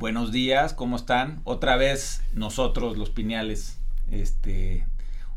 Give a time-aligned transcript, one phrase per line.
[0.00, 1.42] Buenos días, ¿cómo están?
[1.44, 3.78] Otra vez nosotros, los Piñales,
[4.10, 4.86] este,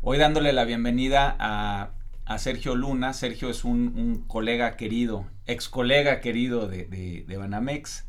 [0.00, 1.90] hoy dándole la bienvenida a,
[2.38, 3.12] Sergio Luna.
[3.12, 8.06] Sergio es un, colega querido, ex colega querido de, de, Banamex,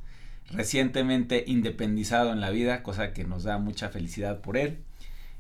[0.49, 4.79] recientemente independizado en la vida, cosa que nos da mucha felicidad por él.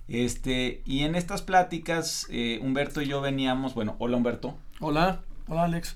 [0.09, 4.57] Este, y en estas pláticas, eh, Humberto y yo veníamos, bueno, hola Humberto.
[4.81, 5.95] Hola, hola Alex.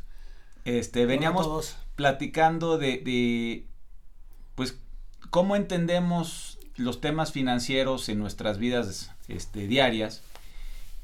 [0.63, 3.67] Este, veníamos platicando de, de,
[4.55, 4.79] pues,
[5.29, 10.23] cómo entendemos los temas financieros en nuestras vidas este, diarias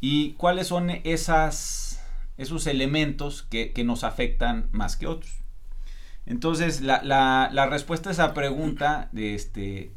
[0.02, 2.02] y cuáles son esas,
[2.38, 5.40] esos elementos que, nos afectan más que otros.
[6.26, 9.92] Entonces, la, la, respuesta a esa pregunta de este,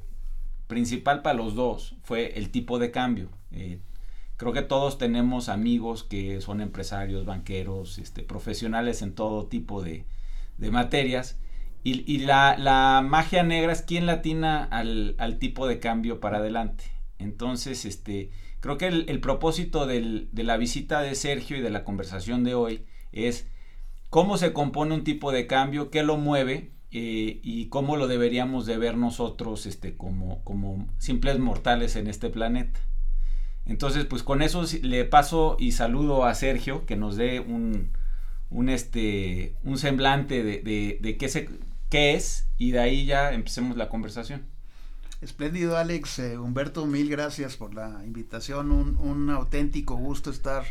[0.66, 3.30] principal para los dos fue el tipo de cambio.
[3.50, 3.80] Eh,
[4.36, 10.05] creo que todos tenemos amigos que son empresarios, banqueros, este, profesionales en todo tipo de,
[10.58, 11.36] de materias
[11.84, 16.84] y, la, magia negra es quien latina al, al, tipo de cambio para adelante.
[17.19, 18.30] Entonces, este,
[18.61, 22.84] creo que el, propósito de la visita de Sergio y de la conversación de hoy
[23.12, 23.47] es
[24.11, 28.64] cómo se compone un tipo de cambio, qué lo mueve eh, y cómo lo deberíamos
[28.66, 32.81] de ver nosotros este, como, como simples mortales en este planeta.
[33.66, 37.91] Entonces, pues con eso le paso y saludo a Sergio que nos dé un,
[38.48, 41.50] un, este, un semblante de, de, de qué, se,
[41.89, 44.47] qué es y de ahí ya empecemos la conversación.
[45.20, 50.64] Espléndido Alex, eh, Humberto, mil gracias por la invitación, un, un auténtico gusto estar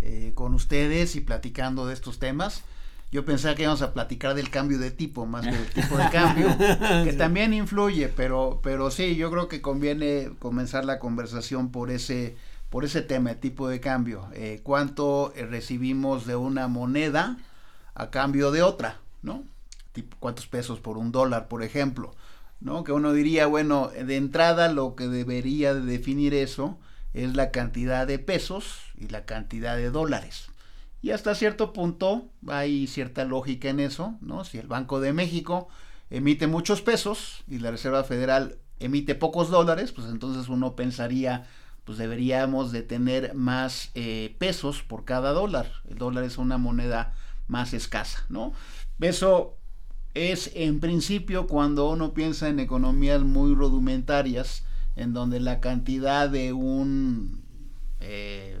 [0.00, 2.62] eh, con ustedes y platicando de estos temas.
[3.10, 6.08] Yo pensaba que íbamos a platicar del cambio de tipo más que del tipo de
[6.12, 6.48] cambio,
[7.04, 12.36] que también influye, pero, pero sí, yo creo que conviene comenzar la conversación por ese,
[12.68, 14.28] por ese tema, el tipo de cambio.
[14.34, 17.38] Eh, ¿Cuánto recibimos de una moneda
[17.94, 19.00] a cambio de otra?
[19.22, 19.42] ¿No?
[20.18, 22.14] Cuántos pesos por un dólar, por ejemplo,
[22.60, 22.84] ¿no?
[22.84, 26.78] Que uno diría, bueno, de entrada lo que debería de definir eso
[27.14, 30.50] es la cantidad de pesos y la cantidad de dólares.
[31.00, 34.44] Y hasta cierto punto hay cierta lógica en eso, ¿no?
[34.44, 35.68] Si el Banco de México
[36.10, 41.46] emite muchos pesos y la Reserva Federal emite pocos dólares, pues entonces uno pensaría,
[41.84, 45.70] pues deberíamos de tener más eh, pesos por cada dólar.
[45.88, 47.14] El dólar es una moneda
[47.46, 48.52] más escasa, ¿no?
[49.00, 49.57] Eso
[50.14, 54.64] es en principio cuando uno piensa en economías muy rudimentarias,
[54.96, 57.42] en donde la cantidad de un
[58.00, 58.56] eh,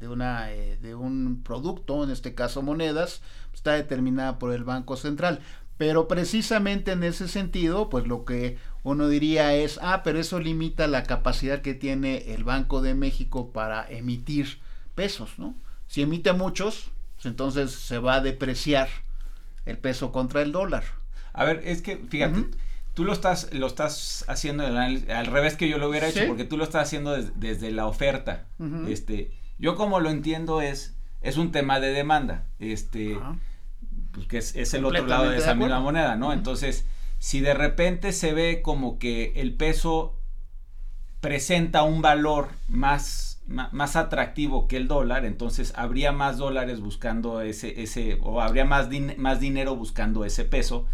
[0.00, 3.22] de una eh, de un producto, en este caso monedas,
[3.52, 5.40] está determinada por el Banco Central.
[5.76, 10.88] Pero precisamente en ese sentido, pues lo que uno diría es, ah, pero eso limita
[10.88, 14.58] la capacidad que tiene el Banco de México para emitir
[14.96, 15.54] pesos, ¿no?
[15.86, 18.88] Si emite muchos, pues entonces se va a depreciar
[19.68, 20.84] el peso contra el dólar.
[21.32, 22.46] A ver, es que, fíjate,
[22.94, 26.56] tú lo estás, lo estás haciendo al revés que yo lo hubiera hecho, porque tú
[26.56, 28.46] lo estás haciendo desde la oferta.
[28.88, 32.44] Este, yo como lo entiendo es, es un tema de demanda.
[32.58, 33.18] Este,
[34.12, 36.32] pues que es, el otro lado de esa misma moneda, ¿no?
[36.32, 36.86] Entonces,
[37.18, 40.18] si de repente se ve como que el peso
[41.20, 47.82] presenta un valor más más atractivo que el dólar, entonces habría más dólares buscando ese,
[47.82, 50.86] ese o habría más, más dinero buscando ese peso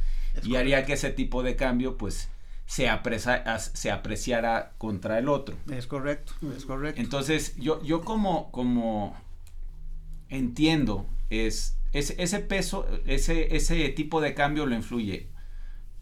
[0.44, 2.28] y haría que ese tipo de cambio pues
[2.66, 2.88] se,
[3.75, 5.56] se apreciara contra el otro.
[5.70, 7.00] Es correcto, es correcto.
[7.00, 9.16] Entonces yo, yo como, como
[10.28, 15.34] entiendo es, ese peso, ese, ese tipo de cambio lo influye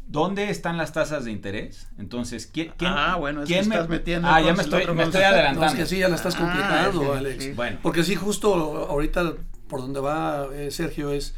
[0.06, 1.88] ¿Dónde están las tasas de interés?
[1.98, 4.28] Entonces, ¿quién, quién Ah, bueno, es que estás metiendo.
[4.28, 5.66] Ah, ya me estoy, me estoy adelantando.
[5.66, 7.56] es que sí, ya la estás ah, complicando, Alex.
[7.56, 7.78] Bueno.
[7.82, 8.54] Porque sí, justo
[8.88, 9.34] ahorita
[9.68, 11.34] por donde va eh, Sergio es,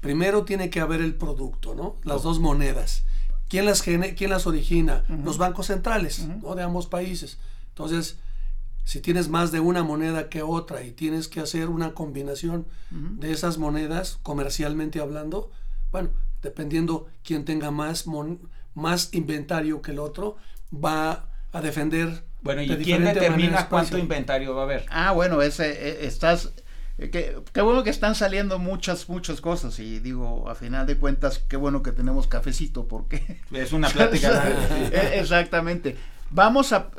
[0.00, 1.96] primero tiene que haber el producto, ¿no?
[2.04, 3.04] Las dos monedas.
[3.48, 5.04] ¿Quién las, quién las origina?
[5.08, 6.54] Los bancos centrales, ¿no?
[6.54, 7.38] De ambos países.
[7.68, 8.18] Entonces,
[8.84, 13.32] si tienes más de una moneda que otra y tienes que hacer una combinación de
[13.32, 15.50] esas monedas, comercialmente hablando,
[15.90, 16.10] bueno,
[16.42, 18.04] dependiendo quién tenga más,
[18.74, 20.36] más inventario que el otro,
[20.72, 22.24] va a defender.
[22.42, 24.84] Bueno, ¿y quién determina cuánto inventario va a haber?
[24.90, 26.52] Ah, bueno, ese, e, estás...
[26.98, 27.10] Eh,
[27.52, 31.56] qué, bueno que están saliendo muchas, muchas cosas y digo, a final de cuentas, qué
[31.56, 33.40] bueno que tenemos cafecito porque...
[33.52, 34.42] Es una plática.
[34.92, 35.96] E, exactamente.
[36.30, 36.90] Vamos a...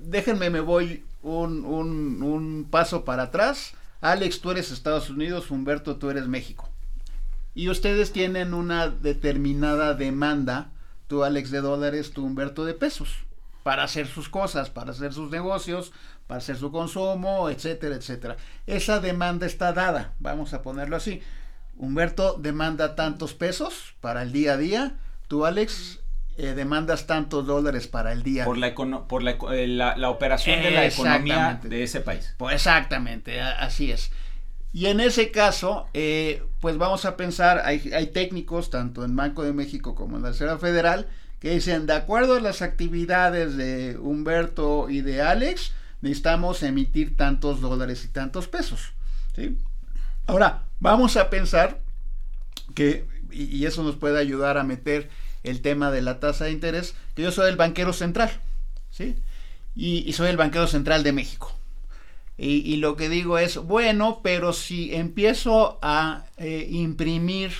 [0.00, 3.74] Déjenme, me voy un, un, un paso para atrás.
[4.00, 6.71] Alex, tú eres Estados Unidos, Humberto, tú eres México
[7.54, 10.70] y ustedes tienen una determinada demanda,
[11.06, 13.18] tú Alex de dólares, tú Humberto de pesos,
[13.62, 15.92] para hacer sus cosas, para hacer sus negocios,
[16.26, 18.36] para hacer su consumo, etcétera, etcétera.
[18.66, 21.20] Esa demanda está dada, vamos a ponerlo así.
[21.76, 24.96] Humberto demanda tantos pesos para el día a día,
[25.28, 26.00] tú Alex
[26.38, 28.46] eh, demandas tantos dólares para el día.
[28.46, 29.22] Por la, por
[29.52, 32.34] eh, la, la, operación de la economía de ese país.
[32.38, 34.10] Pues exactamente, así es.
[34.72, 39.42] Y en ese caso, eh, pues vamos a pensar, hay, hay, técnicos, tanto en Banco
[39.42, 41.08] de México como en la Reserva Federal,
[41.40, 47.60] que dicen, de acuerdo a las actividades de Humberto y de Alex, necesitamos emitir tantos
[47.60, 48.92] dólares y tantos pesos.
[49.34, 49.58] ¿sí?
[50.26, 51.80] Ahora, vamos a pensar
[52.74, 55.08] que, y, eso nos puede ayudar a meter
[55.42, 58.30] el tema de la tasa de interés, que yo soy el banquero central,
[58.90, 59.16] ¿sí?
[59.74, 61.56] Y, soy el banquero central de México.
[62.38, 67.52] Y, lo que digo es, bueno, pero si empiezo a eh, imprimir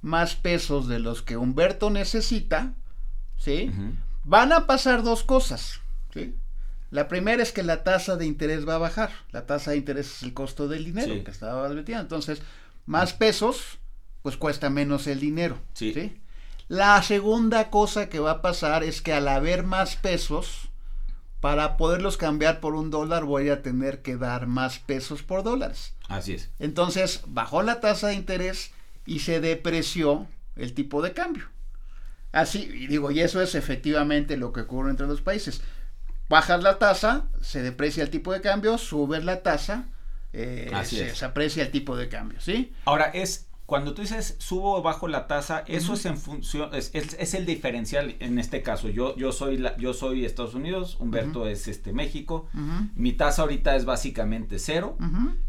[0.00, 2.72] más pesos de los que Humberto necesita,
[3.36, 3.70] ¿sí?
[4.24, 5.80] Van a pasar dos cosas,
[6.14, 6.34] ¿sí?
[6.90, 9.10] La primera es que la tasa de interés va a bajar.
[9.30, 12.02] La tasa de interés es el costo del dinero que estaba advirtiendo.
[12.02, 12.42] Entonces,
[12.86, 13.78] más pesos,
[14.22, 15.58] pues cuesta menos el dinero.
[15.74, 16.20] Sí.
[16.66, 20.69] La segunda cosa que va a pasar es que al haber más pesos,
[21.40, 25.94] para poderlos cambiar por un dólar voy a tener que dar más pesos por dólares.
[26.08, 26.50] Así es.
[26.58, 28.72] Entonces, bajó la tasa de interés
[29.06, 30.26] y se depreció
[30.56, 31.44] el tipo de cambio.
[32.32, 35.62] Así, y digo, y eso es efectivamente lo que ocurre entre los países
[36.30, 39.88] bajas la tasa, se deprecia el tipo de cambio, subes la tasa,
[40.32, 42.72] eh, se, aprecia el tipo de cambio, ¿sí?
[42.84, 46.90] Ahora, es cuando tú dices subo o bajo la tasa, eso es en función, es,
[46.92, 48.88] es, el diferencial en este caso.
[48.88, 52.48] Yo, yo soy la, yo soy Estados Unidos, Humberto es este México.
[52.96, 54.96] Mi tasa ahorita es básicamente cero.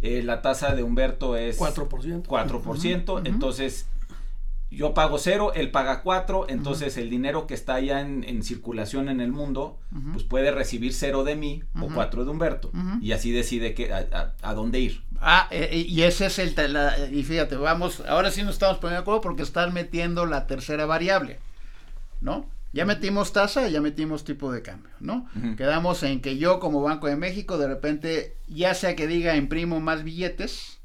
[0.01, 2.27] Eh, la tasa de Humberto es 4%.
[2.27, 3.21] 4%.
[3.25, 3.87] Entonces,
[4.71, 9.19] yo pago cero, él paga cuatro, entonces el dinero que está ya en, circulación en
[9.19, 9.77] el mundo,
[10.13, 12.71] pues puede recibir cero de mí o cuatro de Humberto.
[13.01, 15.03] Y así decide que, a, dónde ir.
[15.19, 16.55] Ah, eh, eh, y ese es el...
[17.11, 20.85] y fíjate, vamos, ahora sí nos estamos poniendo de acuerdo porque están metiendo la tercera
[20.85, 21.39] variable,
[22.21, 22.49] ¿no?
[22.73, 25.27] Ya metimos tasa, ya metimos tipo de cambio, ¿no?
[25.57, 29.81] Quedamos en que yo como Banco de México, de repente, ya sea que diga imprimo
[29.81, 30.79] más billetes,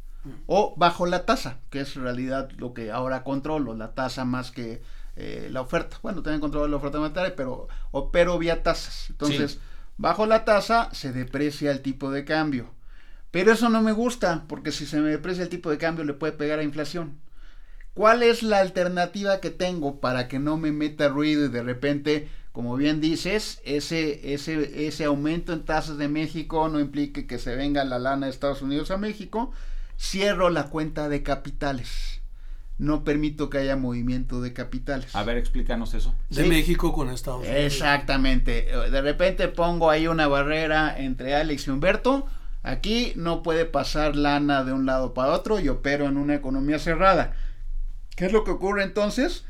[0.47, 4.51] o bajo la tasa, que es en realidad lo que ahora controlo, la tasa más
[4.51, 4.83] que
[5.17, 5.99] eh, la oferta.
[6.03, 9.09] Bueno, también controlo la oferta monetaria, pero opero vía tasas.
[9.11, 9.59] Entonces,
[9.97, 12.71] bajo la tasa se deprecia el tipo de cambio.
[13.31, 16.15] Pero eso no me gusta, porque si se me deprecia el tipo de cambio le
[16.15, 17.19] puede pegar a inflación.
[17.97, 22.29] ¿Cuál es la alternativa que tengo para que no me meta ruido y de repente,
[22.53, 27.57] como bien dices, ese, ese, ese aumento en tasas de México no implique que se
[27.57, 29.51] venga la lana de Estados Unidos a México,
[29.99, 32.21] cierro la cuenta de capitales.
[32.79, 35.17] No permito que haya movimiento de capitales.
[35.17, 36.15] A ver, explícanos eso.
[36.29, 37.57] De México con Estados Unidos.
[37.57, 38.69] Exactamente.
[38.91, 42.27] De repente pongo ahí una barrera entre Alex y Humberto.
[42.63, 46.79] Aquí no puede pasar lana de un lado para otro y opero en una economía
[46.79, 47.35] cerrada.
[48.15, 49.45] ¿Qué es lo que ocurre entonces?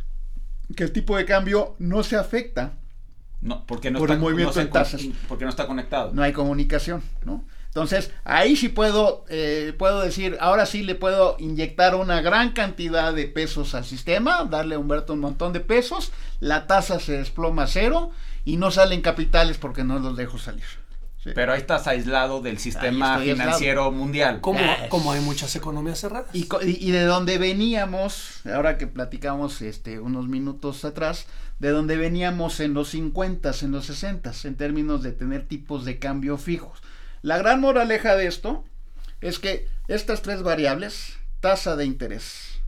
[0.77, 2.75] Que el tipo de cambio no se afecta.
[3.41, 4.61] No, porque no, está, movimiento
[5.29, 6.13] porque no está conectado.
[6.13, 7.45] No hay comunicación, ¿no?
[7.77, 13.13] Entonces, ahí sí puedo, eh, puedo decir, ahora sí le puedo inyectar una gran cantidad
[13.13, 17.65] de pesos al sistema, darle a Humberto un montón de pesos, la tasa se desploma
[17.65, 18.13] a cero
[18.47, 20.65] y no salen capitales porque no los dejo salir.
[21.35, 24.41] Pero ahí estás aislado del sistema financiero mundial.
[24.41, 26.35] Como, como, hay muchas economías cerradas.
[26.35, 31.27] Y, y, de donde veníamos, ahora que platicamos este, unos minutos atrás,
[31.59, 35.99] de donde veníamos en los 50, en los 60, en términos de tener tipos de
[35.99, 36.81] cambio fijos.
[37.27, 38.65] La gran moraleja de esto
[39.21, 42.61] es que estas tres variables, tasa de interés,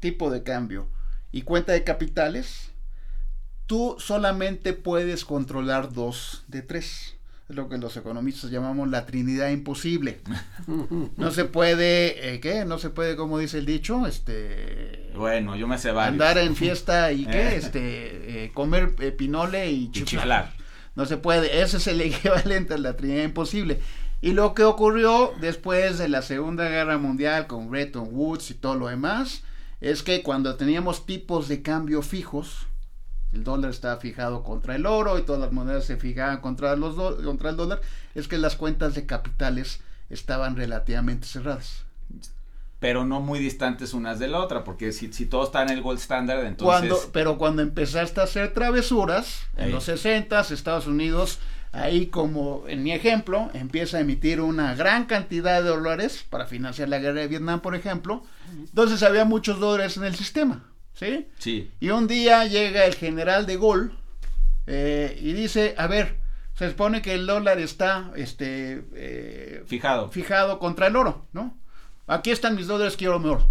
[0.00, 0.88] tipo de cambio
[1.30, 2.72] y cuenta de capitales,
[3.66, 7.18] tú solamente puedes controlar dos de tres.
[7.48, 10.22] Es lo que los economistas llamamos la trinidad imposible.
[11.16, 12.64] No se puede, eh, ¿qué?
[12.64, 15.12] No se puede, como dice el dicho, este...
[15.14, 16.14] Bueno, yo me sé varios.
[16.14, 17.54] Andar en fiesta y ¿qué?
[17.54, 20.52] Este, eh, comer eh, pinole y chiflar.
[20.96, 23.80] No se puede, ese es el equivalente a la Trinidad Imposible.
[24.22, 28.74] Y lo que ocurrió después de la Segunda Guerra Mundial con Bretton Woods y todo
[28.74, 29.42] lo demás,
[29.80, 32.66] es que cuando teníamos tipos de cambio fijos,
[33.32, 36.96] el dólar estaba fijado contra el oro y todas las monedas se fijaban contra, los
[37.22, 37.80] contra el dólar,
[38.14, 41.84] es que las cuentas de capitales estaban relativamente cerradas.
[42.78, 45.82] Pero no muy distantes unas de la otra, porque si, si todo está en el
[45.82, 46.90] gold standard, entonces...
[46.90, 51.38] Cuando, pero cuando empezaste a hacer travesuras, en los 60 Estados Unidos,
[51.72, 56.88] ahí como en mi ejemplo, empieza a emitir una gran cantidad de dólares para financiar
[56.88, 61.28] la guerra de Vietnam, por ejemplo, entonces había muchos dólares en el sistema, ¿sí?
[61.38, 61.70] Sí.
[61.80, 63.90] Y un día llega el general de Gaulle
[64.66, 66.18] eh, y dice, a ver,
[66.54, 70.10] se supone que el dólar está este, eh, fijado.
[70.10, 71.56] fijado contra el oro, ¿no?
[72.06, 73.48] Aquí están mis dólares, quiero mi oro.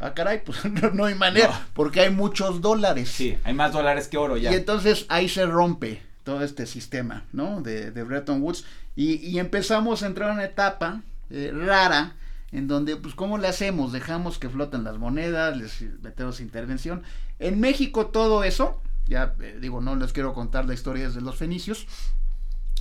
[0.00, 0.58] ah, caray, pues
[0.92, 3.08] no, hay manera, porque hay muchos dólares.
[3.08, 4.50] Sí, hay más dólares que oro ya.
[4.50, 7.60] Y entonces ahí se rompe todo este sistema, ¿no?
[7.62, 8.64] De, de Bretton Woods.
[8.94, 12.16] Y, empezamos a entrar en una etapa eh, rara
[12.50, 13.92] en donde, pues, ¿cómo le hacemos?
[13.92, 17.02] Dejamos que floten las monedas, les metemos intervención.
[17.38, 21.36] En México todo eso, ya eh, digo, no les quiero contar la historia de los
[21.36, 21.86] fenicios.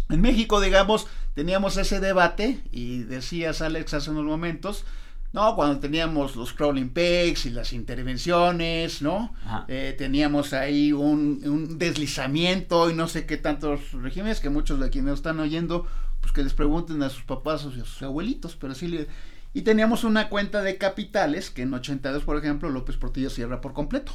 [0.09, 4.83] En México, digamos, teníamos ese debate y decías, Alex, hace unos momentos,
[5.33, 5.55] ¿no?
[5.55, 9.33] Cuando teníamos los crawling pegs y las intervenciones, ¿no?
[9.67, 14.89] Eh, teníamos ahí un, un, deslizamiento y no sé qué tantos regímenes que muchos de
[14.89, 15.87] quienes están oyendo,
[16.19, 19.07] pues que les pregunten a sus papás o a sus abuelitos, pero sí le
[19.53, 23.73] y teníamos una cuenta de capitales que en 82, por ejemplo, López Portillo cierra por
[23.73, 24.13] completo.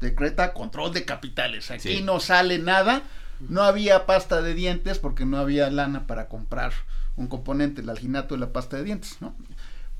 [0.00, 1.70] Decreta control de capitales.
[1.70, 3.02] Aquí no sale nada.
[3.40, 6.72] No había pasta de dientes porque no había lana para comprar
[7.16, 9.16] un componente, el alginato de la pasta de dientes.
[9.20, 9.34] ¿no?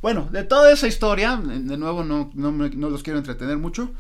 [0.03, 3.93] Bueno, de toda esa historia, de nuevo no, no, los quiero entretener mucho.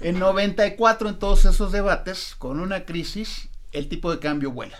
[0.00, 4.78] En 94, en todos esos debates, con una crisis, el tipo de cambio vuela.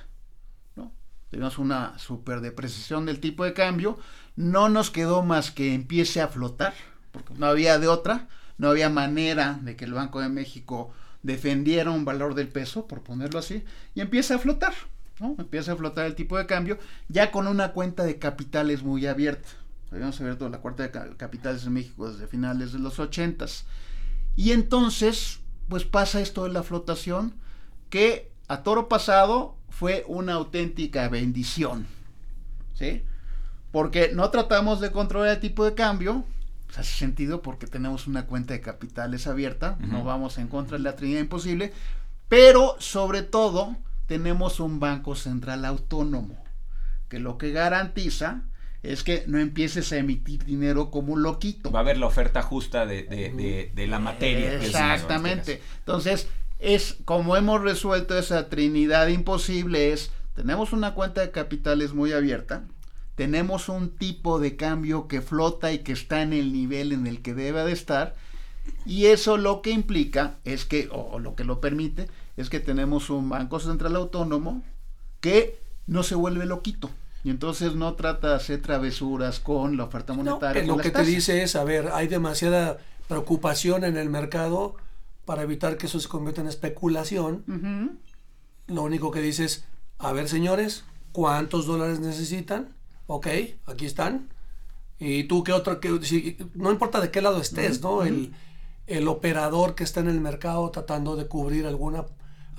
[0.77, 0.93] ¿no?
[1.31, 3.99] Tenemos una super depreciación del tipo de cambio
[4.41, 6.73] no nos quedó más que empiece a flotar,
[7.13, 11.91] porque no había de otra, no había manera de que el Banco de México defendiera
[11.91, 14.73] un valor del peso, por ponerlo así, y empieza a flotar,
[15.19, 15.37] ¿no?
[15.39, 19.49] Empieza a flotar el tipo de cambio, ya con una cuenta de capitales muy abierta.
[19.91, 23.65] Habíamos abierto la cuenta de capitales en México desde finales de los ochentas.
[24.37, 27.35] Y entonces, pues pasa esto de la flotación,
[27.89, 31.87] que a toro pasado fue una auténtica bendición.
[32.75, 33.05] ¿Sí?
[33.73, 36.25] porque no tratamos de controlar el tipo de cambio,
[36.67, 40.85] pues hace sentido porque tenemos una cuenta de capitales abierta, no vamos en contra de
[40.85, 41.73] la Trinidad Imposible,
[42.29, 46.43] pero sobre todo tenemos un banco central autónomo,
[47.09, 48.43] que lo que garantiza
[48.83, 51.71] es que no empieces a emitir dinero como un loquito.
[51.71, 54.55] Va a haber la oferta justa de, de, de, la materia.
[54.55, 55.61] Exactamente.
[55.79, 62.13] Entonces, es como hemos resuelto esa Trinidad Imposible, es, tenemos una cuenta de capitales muy
[62.13, 62.65] abierta,
[63.15, 67.21] tenemos un tipo de cambio que flota y que está en el nivel en el
[67.21, 68.15] que debe de estar
[68.87, 73.11] y eso lo que implica es que, o lo que lo permite, es que tenemos
[73.11, 74.63] un Banco Central Autónomo
[75.21, 76.91] que no se vuelve loquito.
[77.23, 80.63] Y entonces no trata de hacer travesuras con la oferta monetaria.
[80.65, 84.77] lo que te dice es, a ver, hay demasiada preocupación en el mercado
[85.25, 87.99] para evitar que eso se convierta en especulación.
[88.67, 89.65] Lo único que dice es,
[89.99, 92.75] a ver señores, ¿cuántos dólares necesitan?
[93.11, 93.27] ok,
[93.67, 94.29] aquí están.
[94.99, 98.05] Y tú qué otro, que, si, no importa de qué lado estés, ¿no?
[98.05, 98.33] el,
[98.87, 102.05] el, operador que está en el mercado tratando de cubrir alguna,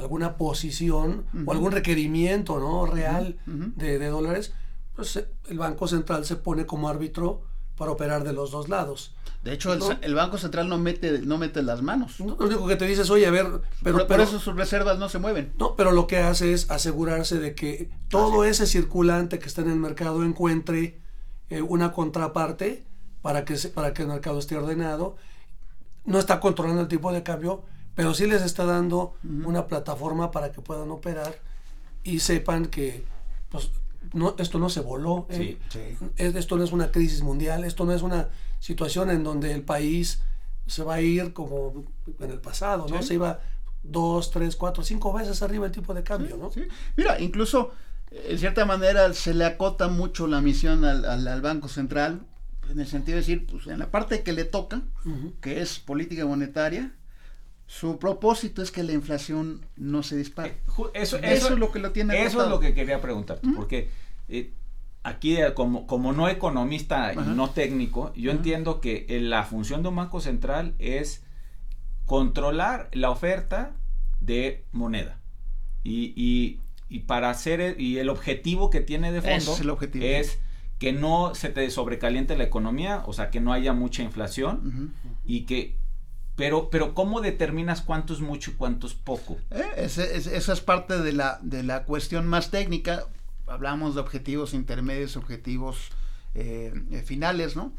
[0.02, 2.86] alguna posición o algún requerimiento, ¿no?
[2.86, 4.54] Real de, de, dólares,
[4.96, 7.44] pues el Banco Central se pone como árbitro
[7.76, 9.16] para operar de los dos lados.
[9.44, 12.20] De hecho, el, Banco Central no mete, no mete las manos.
[12.20, 13.48] lo único que te dice es, oye, a ver,
[13.82, 14.06] pero...
[14.06, 15.52] Por, eso sus reservas no se mueven.
[15.58, 19.72] No, pero lo que hace es asegurarse de que todo ese circulante que está en
[19.72, 21.02] el mercado encuentre
[21.50, 22.86] eh, una contraparte
[23.24, 25.16] para que, para que el mercado esté ordenado.
[26.06, 27.64] No está controlando el tipo de cambio,
[27.96, 31.40] pero sí les está dando una plataforma para que puedan operar
[32.04, 33.04] y sepan que
[33.50, 33.72] pues,
[34.14, 35.28] no, esto no se voló.
[35.30, 35.58] ¿eh?
[36.18, 38.30] Esto no es una crisis mundial, esto no es una
[38.60, 40.22] situación en donde el país
[40.68, 41.84] se va a ir como
[42.20, 43.02] en el pasado, ¿no?
[43.02, 43.40] Se iba
[43.84, 46.52] dos, tres, cuatro, cinco veces arriba el tipo de cambio, ¿no?
[46.96, 47.72] Mira, incluso
[48.12, 52.22] en cierta manera se le acota mucho la misión al, al, Banco Central,
[52.70, 54.82] en el sentido de decir, pues en la parte que le toca,
[55.42, 56.94] que es política monetaria,
[57.72, 60.50] su propósito es que la inflación no se dispare.
[60.50, 60.56] Eh,
[60.94, 62.22] eso, eso, es lo que lo tiene.
[62.26, 63.88] Eso es lo que quería preguntarte, porque
[64.28, 64.52] eh,
[65.04, 69.88] aquí eh, como, como no economista y no técnico, yo entiendo que la función de
[69.88, 71.24] un banco central es
[72.06, 73.72] controlar la oferta
[74.20, 75.22] de moneda.
[75.82, 76.60] Y,
[77.08, 80.40] para hacer, y el objetivo que tiene de fondo es,
[80.78, 85.42] que no se te sobrecaliente la economía, o sea, que no haya mucha inflación y
[85.46, 85.80] que
[86.42, 89.38] pero, pero ¿cómo determinas cuánto es mucho y cuánto es poco?
[89.52, 93.06] Eh, esa es parte de la, de la cuestión más técnica.
[93.46, 95.90] Hablamos de objetivos intermedios, objetivos
[96.34, 97.74] eh, eh, finales, ¿no?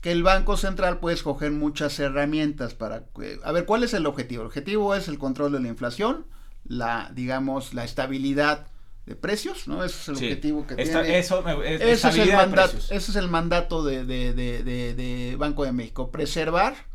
[0.00, 3.04] Que el Banco Central puede escoger muchas herramientas para...
[3.44, 4.42] a ver, ¿cuál es el objetivo?
[4.42, 6.26] El objetivo es el control de la inflación,
[6.66, 8.66] la, digamos, la estabilidad
[9.06, 9.84] de precios, ¿no?
[9.84, 10.90] Ese es el objetivo que tiene.
[10.90, 15.70] Eso, ese, es el mandato, ese es el mandato de, de, de, de Banco de
[15.70, 16.89] México, preservar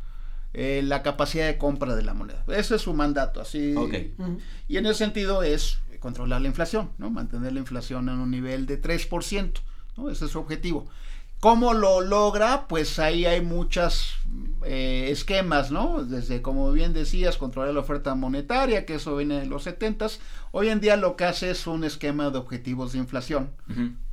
[0.58, 2.42] eh, la capacidad de compra de la moneda.
[2.48, 3.74] Ese es su mandato, así.
[4.68, 7.10] Y en ese sentido es controlar la inflación, ¿no?
[7.10, 9.52] Mantener la inflación en un nivel de 3%,
[9.98, 10.08] ¿no?
[10.08, 10.88] Ese es su objetivo.
[11.40, 12.68] ¿Cómo lo logra?
[12.68, 14.14] Pues ahí hay muchas
[14.64, 16.02] eh, esquemas, ¿no?
[16.02, 20.06] Desde, como bien decías, controlar la oferta monetaria, que eso viene de los 70
[20.52, 23.50] Hoy en día lo que hace es un esquema de objetivos de inflación,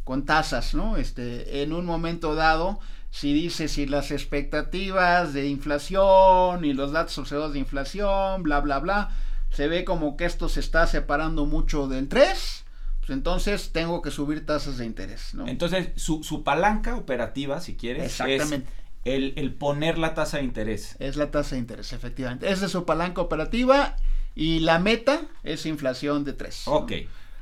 [0.03, 0.97] con tasas, ¿no?
[0.97, 2.81] Este, en un momento dado,
[3.13, 8.79] si dice si las expectativas de inflación y los datos observados de inflación, bla, bla,
[8.79, 9.11] bla,
[9.51, 12.65] se ve como que esto se está separando mucho del 3,
[13.01, 15.35] pues entonces tengo que subir tasas de interés.
[15.35, 15.47] ¿no?
[15.47, 18.67] Entonces, su, su palanca operativa, si quieres, Exactamente.
[19.05, 20.95] es el, poner la tasa de interés.
[20.97, 22.49] Es la tasa de interés, efectivamente.
[22.49, 23.95] Esa es su palanca operativa
[24.33, 26.63] y la meta es inflación de 3.
[26.65, 26.93] Ok.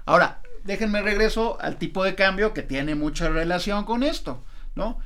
[0.04, 4.44] Ahora, déjenme regreso al tipo de cambio que tiene mucha relación con esto,
[4.76, 5.00] ¿no?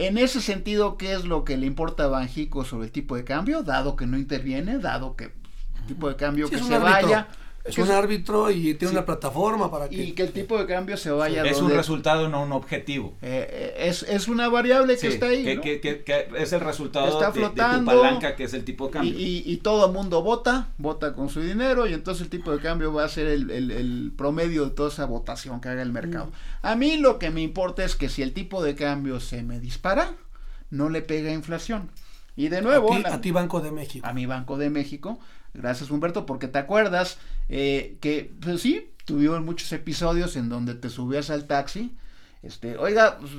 [0.00, 3.24] En ese sentido, ¿qué es lo que le importa a Banjico sobre el tipo de
[3.24, 3.62] cambio?
[3.62, 7.28] Dado que no interviene, dado que el tipo de cambio que se vaya
[7.62, 9.96] es un árbitro y tiene una plataforma para que...
[9.96, 11.44] Y que el tipo de cambio se vaya...
[11.44, 13.14] Es un resultado, no un objetivo.
[13.20, 15.44] Eh, eh, es, es, una variable que está ahí.
[15.60, 18.86] Que, que, que, es el resultado está flotando, de, tu palanca, que es el tipo
[18.86, 19.12] de cambio.
[19.12, 22.62] Y, y, todo el mundo vota, vota con su dinero, y entonces el tipo de
[22.62, 25.92] cambio va a ser el, el, el promedio de toda esa votación que haga el
[25.92, 26.26] mercado.
[26.26, 26.66] Mm.
[26.66, 29.60] A mí lo que me importa es que si el tipo de cambio se me
[29.60, 30.14] dispara,
[30.70, 31.90] no le pega inflación.
[32.36, 32.94] Y de nuevo...
[33.04, 34.06] a ti Banco de México.
[34.06, 35.18] A mi Banco de México
[35.54, 40.90] Gracias Humberto, porque te acuerdas eh, que, pues sí, tuvieron muchos episodios en donde te
[40.90, 41.96] subías al taxi,
[42.42, 43.32] este, oiga, pues,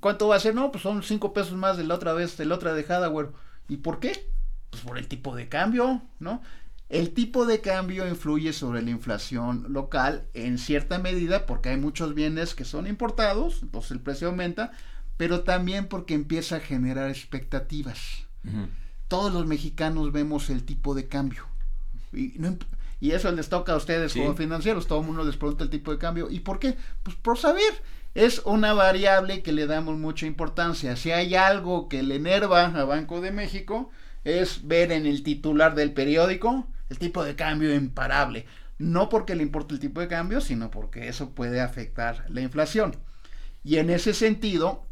[0.00, 0.54] ¿cuánto va a ser?
[0.54, 3.28] No, pues son cinco pesos más de la otra vez, de la otra dejada, güey.
[3.68, 4.30] ¿Y por qué?
[4.70, 6.42] Pues por el tipo de cambio, ¿no?
[6.88, 12.14] El tipo de cambio influye sobre la inflación local en cierta medida porque hay muchos
[12.14, 14.72] bienes que son importados, entonces el precio aumenta,
[15.16, 18.26] pero también porque empieza a generar expectativas
[19.10, 21.44] todos los mexicanos vemos el tipo de cambio.
[22.12, 22.40] Y,
[23.00, 25.90] y eso les toca a ustedes como financieros, todo el mundo les pregunta el tipo
[25.90, 26.30] de cambio.
[26.30, 26.76] ¿Y por qué?
[27.02, 27.82] Pues por saber.
[28.14, 30.96] Es una variable que le damos mucha importancia.
[30.96, 33.90] Si hay algo que le enerva a Banco de México,
[34.24, 38.46] es ver en el titular del periódico el tipo de cambio imparable.
[38.78, 42.96] No porque le importe el tipo de cambio, sino porque eso puede afectar la inflación.
[43.64, 44.86] Y en ese sentido,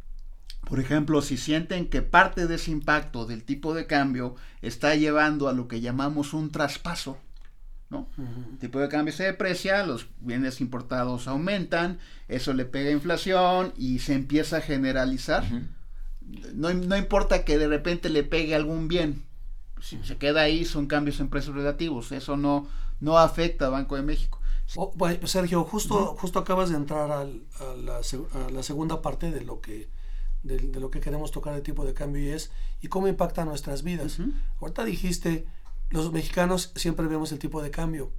[0.68, 5.48] por ejemplo, si sienten que parte de ese impacto del tipo de cambio está llevando
[5.48, 7.16] a lo que llamamos un traspaso,
[7.88, 8.06] ¿no?
[8.18, 14.00] El tipo de cambio se deprecia, los bienes importados aumentan, eso le pega inflación y
[14.00, 15.42] se empieza a generalizar.
[16.52, 19.24] no, no, importa que de repente le pegue algún bien,
[19.80, 22.68] si se queda ahí son cambios en precios relativos, eso no,
[23.00, 24.38] no afecta a Banco de México.
[24.76, 24.92] Oh,
[25.24, 29.88] Sergio, justo, justo acabas de entrar a, la, a la segunda parte de lo que
[30.42, 33.82] de, lo que queremos tocar el tipo de cambio y es y cómo impacta nuestras
[33.82, 34.18] vidas.
[34.60, 35.46] Ahorita dijiste,
[35.90, 38.12] los mexicanos siempre vemos el tipo de cambio,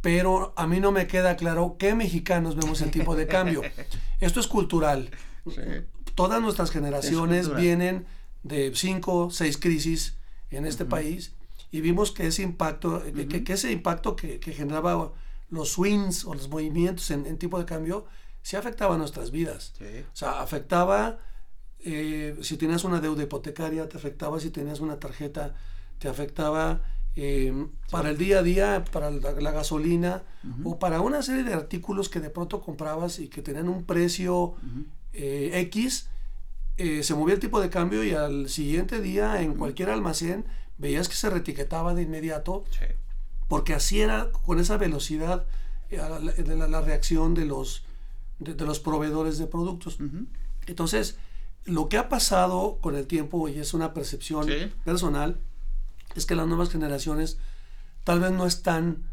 [0.00, 3.62] pero a mí no me queda claro qué mexicanos vemos el tipo de cambio.
[4.20, 5.10] Esto es cultural.
[6.14, 8.06] Todas nuestras generaciones vienen
[8.42, 10.16] de cinco, seis crisis
[10.50, 11.32] en este país
[11.70, 15.12] y vimos que ese impacto, que, ese impacto que, generaba
[15.50, 18.06] los swings o los movimientos en, en tipo de cambio
[18.42, 19.72] sí afectaba nuestras vidas.
[19.80, 21.18] O sea, afectaba,
[21.80, 25.54] eh, si tenías una deuda hipotecaria, te afectaba, si tenías una tarjeta,
[25.98, 26.82] te afectaba
[27.16, 30.22] eh, para el día a día, para la, gasolina
[30.64, 34.54] o para una serie de artículos que de pronto comprabas y que tenían un precio
[35.12, 36.08] eh, X.
[36.76, 40.46] se movía el tipo de cambio y al siguiente día en cualquier almacén
[40.78, 42.64] veías que se retiquetaba de inmediato
[43.48, 45.46] porque así era con esa velocidad
[45.90, 47.84] la reacción de los,
[48.40, 49.98] de, los proveedores de productos.
[50.66, 51.16] Entonces,
[51.64, 54.48] lo que ha pasado con el tiempo, y es una percepción
[54.84, 55.38] personal,
[56.16, 57.38] es que las nuevas generaciones
[58.04, 59.04] tal vez no están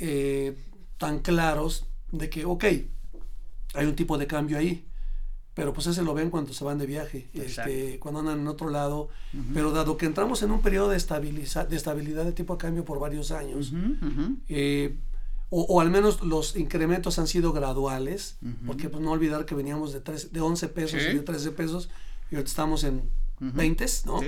[0.00, 0.56] eh,
[0.98, 2.64] tan claros de que, ok,
[3.74, 4.86] hay un tipo de cambio ahí,
[5.54, 8.70] pero pues ese lo ven cuando se van de viaje, este, cuando andan en otro
[8.70, 9.08] lado,
[9.52, 12.98] pero dado que entramos en un periodo de, de estabilidad de tipo de cambio por
[12.98, 13.72] varios años,
[14.48, 14.96] eh,
[15.56, 20.00] o, al menos los incrementos han sido graduales, porque pues no olvidar que veníamos de,
[20.00, 21.90] tres, de 11 pesos y de 13 pesos
[22.30, 24.20] y ahorita estamos en 20, ¿no?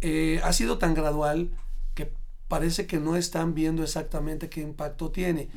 [0.00, 1.50] Eh, ha sido tan gradual
[1.94, 2.12] que
[2.48, 5.50] parece que no están viendo exactamente qué impacto tiene.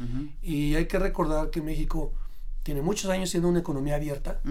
[0.44, 2.14] Y hay que recordar que México
[2.62, 4.42] tiene muchos años siendo una economía abierta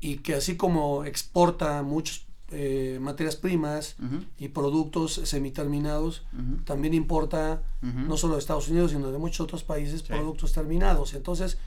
[0.00, 3.96] y que así como exporta muchos eh, materias primas
[4.38, 6.24] y productos semiterminados,
[6.64, 11.14] también importa no solo de Estados Unidos, sino de muchos otros países productos terminados.
[11.14, 11.58] Entonces,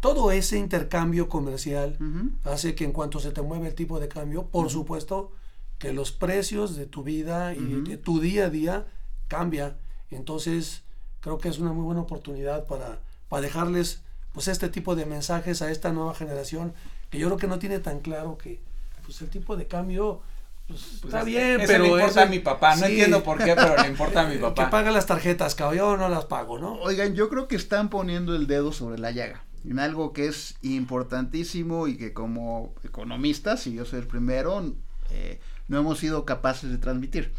[0.00, 1.98] todo ese intercambio comercial
[2.44, 5.32] hace que en cuanto se te mueve el tipo de cambio, por supuesto
[5.78, 8.86] que los precios de tu vida y de tu día a día
[9.28, 9.76] cambia.
[10.10, 10.82] Entonces,
[11.20, 15.62] creo que es una muy buena oportunidad para, para dejarles pues este tipo de mensajes
[15.62, 16.74] a esta nueva generación
[17.08, 18.60] que yo creo que no tiene tan claro que
[19.04, 20.22] pues el tipo de cambio
[20.66, 23.76] pues, pues está bien, pero le importa a mi papá, no entiendo por qué, pero
[23.82, 24.64] le importa a mi papá.
[24.64, 26.74] Que paga las tarjetas, cabrón, yo no las pago, ¿no?
[26.80, 30.56] Oigan, yo creo que están poniendo el dedo sobre la llaga en algo que es
[30.62, 34.62] importantísimo y que como economistas, y yo soy el primero,
[35.10, 37.32] eh, no hemos sido capaces de transmitir.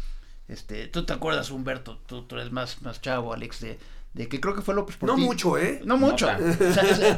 [0.48, 3.78] Este, tú te acuerdas, Humberto, tú, tú eres más, más chavo, Alex, de,
[4.16, 5.18] de que creo que fue López Portillo.
[5.18, 5.82] No mucho, ¿eh?
[5.84, 6.26] No mucho.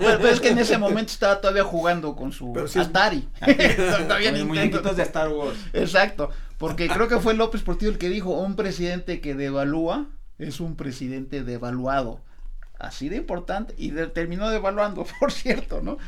[0.01, 3.29] pero, es que en ese momento estaba todavía jugando con su Atari.
[4.09, 5.57] todavía muñequitos de Star Wars.
[5.73, 10.07] Exacto, porque creo que fue López Portillo el que dijo, un presidente que devalúa
[10.39, 12.21] es un presidente devaluado
[12.81, 15.99] así de importante y terminó devaluando, por cierto, ¿no?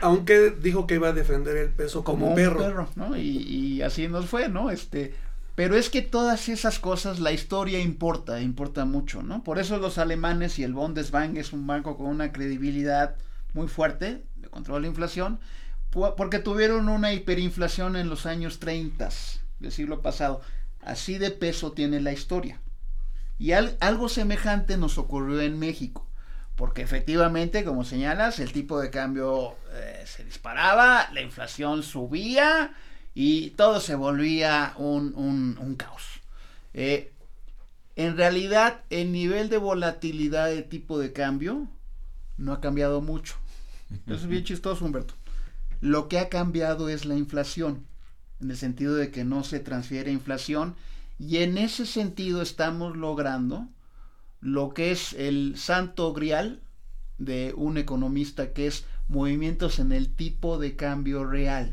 [0.00, 3.16] Aunque, dijo que iba a defender el peso como, un perro, ¿no?
[3.16, 4.70] Y, y, así nos fue, ¿no?
[4.70, 5.14] Este,
[5.54, 9.44] pero es que todas esas cosas, la historia importa, importa mucho, ¿no?
[9.44, 13.16] Por eso los alemanes y el Bundesbank es un banco con una credibilidad
[13.52, 15.38] muy fuerte de control de la inflación,
[16.16, 19.08] porque tuvieron una hiperinflación en los años 30
[19.60, 20.40] del siglo pasado.
[20.82, 22.60] Así de peso tiene la historia.
[23.38, 26.08] Y algo semejante nos ocurrió en México,
[26.56, 32.74] porque efectivamente, como señalas, el tipo de cambio eh, se disparaba, la inflación subía
[33.14, 36.02] y todo se volvía un, caos.
[36.72, 37.12] Eh,
[37.96, 41.68] en realidad, el nivel de volatilidad de tipo de cambio
[42.36, 43.36] no ha cambiado mucho.
[44.06, 45.14] Eso es bien chistoso, Humberto.
[45.80, 47.86] Lo que ha cambiado es la inflación,
[48.40, 50.74] en el sentido de que no se transfiere inflación
[51.18, 53.68] y en ese sentido estamos logrando
[54.40, 56.60] lo que es el santo grial
[57.18, 61.72] de un economista que es movimientos en el tipo de cambio real.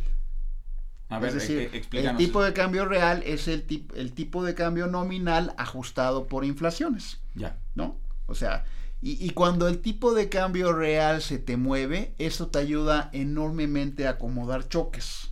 [1.12, 4.88] A ver, es decir, el tipo de cambio real es el, el tipo de cambio
[4.88, 7.20] nominal ajustado por inflaciones.
[7.36, 7.60] Ya.
[7.76, 7.98] ¿No?
[8.28, 8.64] O sea,
[9.02, 14.08] y, y, cuando el tipo de cambio real se te mueve, eso te ayuda enormemente
[14.08, 15.32] a acomodar choques.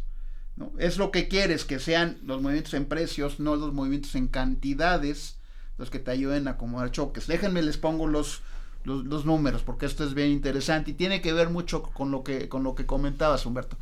[0.77, 5.37] Es lo que quieres, que sean los movimientos en precios, no los movimientos en cantidades,
[5.77, 7.27] los que te ayuden a acomodar choques.
[7.27, 8.41] Déjenme les pongo los,
[8.83, 12.49] los, números, porque esto es bien interesante y tiene que ver mucho con lo que,
[12.49, 13.77] con lo que comentabas, Humberto.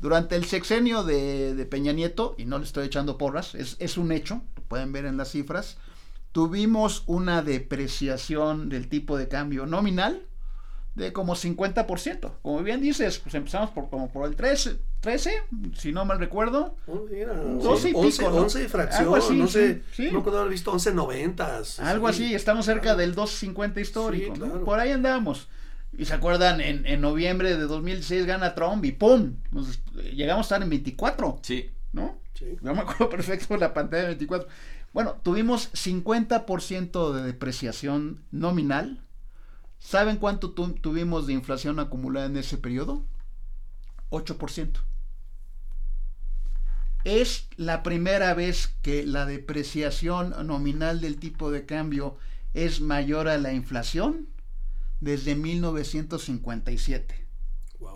[0.00, 4.12] Durante el sexenio de, Peña Nieto, y no le estoy echando porras, es, es un
[4.12, 5.76] hecho, lo pueden ver en las cifras,
[6.32, 10.22] tuvimos una depreciación del tipo de cambio nominal
[10.94, 12.32] de como 50%.
[12.42, 15.42] Como bien dices, pues empezamos por como por el 13, 13
[15.76, 16.76] si no mal recuerdo.
[16.86, 19.82] 12 y pico, 11 fracción, no sé,
[20.12, 21.80] no puedo haber visto 11 noventas.
[21.80, 24.34] Algo así, estamos cerca del 250 histórico,
[24.64, 25.48] Por ahí andamos.
[26.00, 29.36] Y se acuerdan, en, en noviembre de 2016 gana Trump y ¡pum!
[30.14, 31.40] llegamos a estar en 24.
[31.42, 31.70] Sí.
[31.92, 32.18] ¿No?
[32.34, 32.56] Sí.
[32.62, 34.48] Yo me acuerdo perfecto por la pantalla de 24.
[34.92, 39.02] Bueno, tuvimos 50% de depreciación nominal
[39.80, 43.02] ¿Saben cuánto tuvimos de inflación acumulada en ese periodo?
[44.10, 44.78] 8%.
[47.04, 52.18] Es la primera vez que la depreciación nominal del tipo de cambio
[52.52, 54.28] es mayor a la inflación
[55.00, 57.26] desde 1957,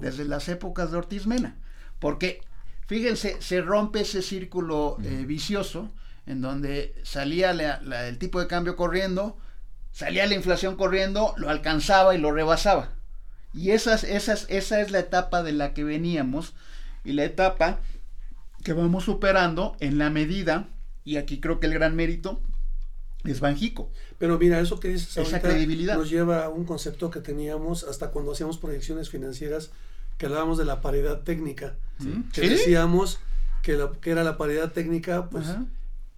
[0.00, 1.56] desde las épocas de Ortiz Mena.
[1.98, 2.40] Porque,
[2.86, 5.92] fíjense, se rompe ese círculo eh, vicioso
[6.26, 9.36] en donde salía el tipo de cambio corriendo,
[9.92, 12.92] salía la inflación corriendo, lo alcanzaba y lo rebasaba.
[13.52, 16.54] Y esas, esas, esa es la etapa de la que veníamos
[17.04, 17.78] y la etapa
[18.64, 20.68] que vamos superando en la medida,
[21.04, 22.40] y aquí creo que el gran mérito
[23.24, 23.90] es Banjico.
[24.18, 25.96] Pero mira, eso que dices Esa credibilidad.
[25.96, 29.70] nos lleva a un concepto que teníamos hasta cuando hacíamos proyecciones financieras,
[30.18, 31.76] que hablábamos de la paridad técnica,
[32.32, 33.18] que decíamos
[33.62, 35.46] que, que era la paridad técnica, pues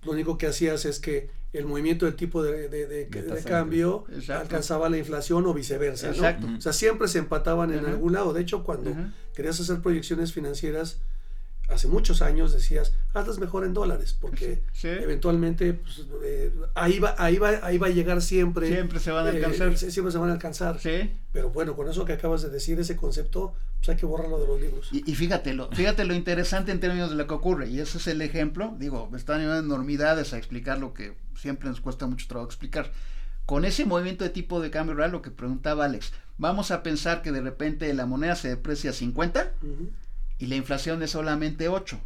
[0.05, 4.99] lo único que hacías es que el movimiento del tipo de, de, cambio alcanzaba la
[4.99, 6.13] inflación o viceversa.
[6.13, 6.57] ¿no?
[6.59, 8.33] O sea, siempre se empataban en algún lado.
[8.33, 8.95] De hecho, cuando
[9.35, 10.99] querías hacer proyecciones financieras,
[11.69, 17.39] hace muchos años decías, hazlas mejor en dólares, porque eventualmente pues, eh, ahí, va, ahí,
[17.39, 18.69] va, ahí va a llegar siempre.
[18.69, 19.77] Siempre se van a eh, alcanzar.
[19.77, 20.79] siempre se van a alcanzar.
[21.33, 24.47] Pero bueno, con eso que acabas de decir, ese concepto, pues hay que borrarlo de
[24.47, 24.89] los libros.
[24.93, 28.07] Y, fíjate, lo, fíjate lo interesante en términos de lo que ocurre, y ese es
[28.07, 32.49] el ejemplo, digo, están en enormidades a explicar lo que siempre nos cuesta mucho trabajo
[32.49, 32.93] explicar.
[33.45, 37.23] Con ese movimiento de tipo de cambio real, lo que preguntaba Alex, vamos a pensar
[37.23, 39.53] que de repente la moneda se deprecia a 50
[40.39, 42.01] y la inflación es solamente 8.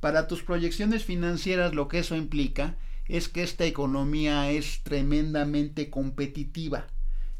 [0.00, 6.86] Para tus proyecciones financieras lo que eso implica es que esta economía es tremendamente competitiva.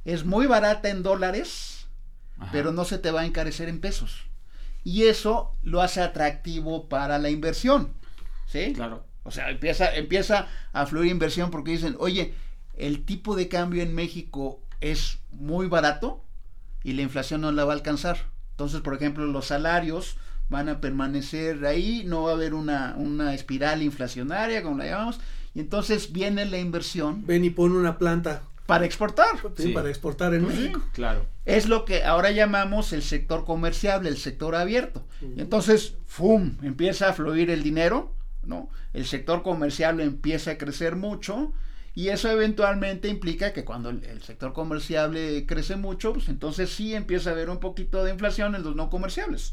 [0.05, 1.87] Es muy barata en dólares,
[2.51, 4.25] pero no se te va a encarecer en pesos.
[4.85, 7.95] Y eso lo hace atractivo para la inversión.
[8.47, 8.73] ¿Sí?
[8.75, 9.05] Claro.
[9.23, 12.35] O sea, empieza, empieza a fluir inversión porque dicen, oye,
[12.75, 16.25] el tipo de cambio en México es muy barato
[16.83, 18.19] y la inflación no la va a alcanzar.
[18.51, 20.17] Entonces, por ejemplo, los salarios
[20.53, 25.19] van a permanecer ahí, no va a haber una, una espiral inflacionaria, como la llamamos,
[25.55, 27.27] y entonces viene la inversión.
[27.27, 28.43] Ven y pon una planta.
[28.67, 29.37] Para exportar.
[29.57, 30.81] Sí, para exportar en México.
[30.93, 31.27] Claro.
[31.45, 35.05] Es lo que ahora llamamos el sector comerciable, el sector abierto.
[35.21, 36.57] Y entonces, ¡fum!
[36.63, 38.71] empieza a fluir el dinero, ¿no?
[38.93, 41.53] El sector comerciable empieza a crecer mucho
[41.95, 47.31] y eso eventualmente implica que cuando el, sector comerciable crece mucho, pues entonces sí empieza
[47.31, 49.53] a haber un poquito de inflación en los no comerciables.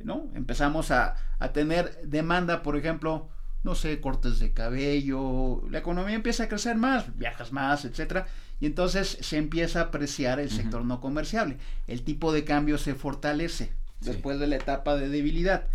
[0.00, 0.28] ¿No?
[0.34, 3.28] Empezamos a, a tener demanda, por ejemplo,
[3.66, 8.28] no sé, cortes de cabello, la economía empieza a crecer más, viajas más, etcétera,
[8.60, 11.58] y entonces se empieza a apreciar el sector no comerciable.
[11.86, 15.66] El tipo de cambio se fortalece después de la etapa de debilidad.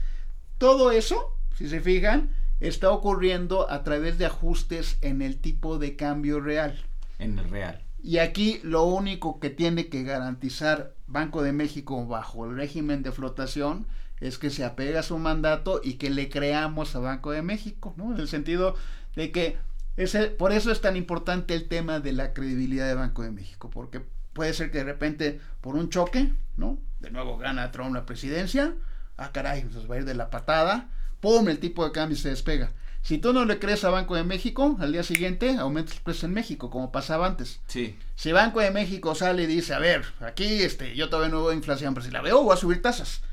[0.57, 2.29] Todo eso, si se fijan,
[2.61, 6.79] está ocurriendo a través de ajustes en el tipo de cambio real.
[7.19, 7.83] En el real.
[8.01, 13.11] Y aquí lo único que tiene que garantizar Banco de México bajo el régimen de
[13.11, 13.85] flotación
[14.21, 17.93] es que se apega a su mandato y que le creamos a Banco de México,
[17.97, 18.13] ¿no?
[18.13, 18.75] En el sentido
[19.15, 19.57] de que
[19.97, 23.69] ese, por eso es tan importante el tema de la credibilidad de Banco de México,
[23.69, 24.01] porque
[24.33, 26.77] puede ser que de repente por un choque, ¿no?
[26.99, 28.75] De nuevo gana Trump la presidencia,
[29.17, 31.49] ah caray, nos va a ir de la patada, ¡pum!
[31.49, 32.71] El tipo de cambio se despega.
[33.01, 36.27] Si tú no le crees a Banco de México, al día siguiente aumenta el precio
[36.27, 37.59] en México, como pasaba antes.
[37.65, 37.97] Sí.
[38.15, 41.53] Si Banco de México sale y dice, a ver, aquí este, yo todavía no veo
[41.53, 43.23] inflación, pero si la veo voy a subir tasas.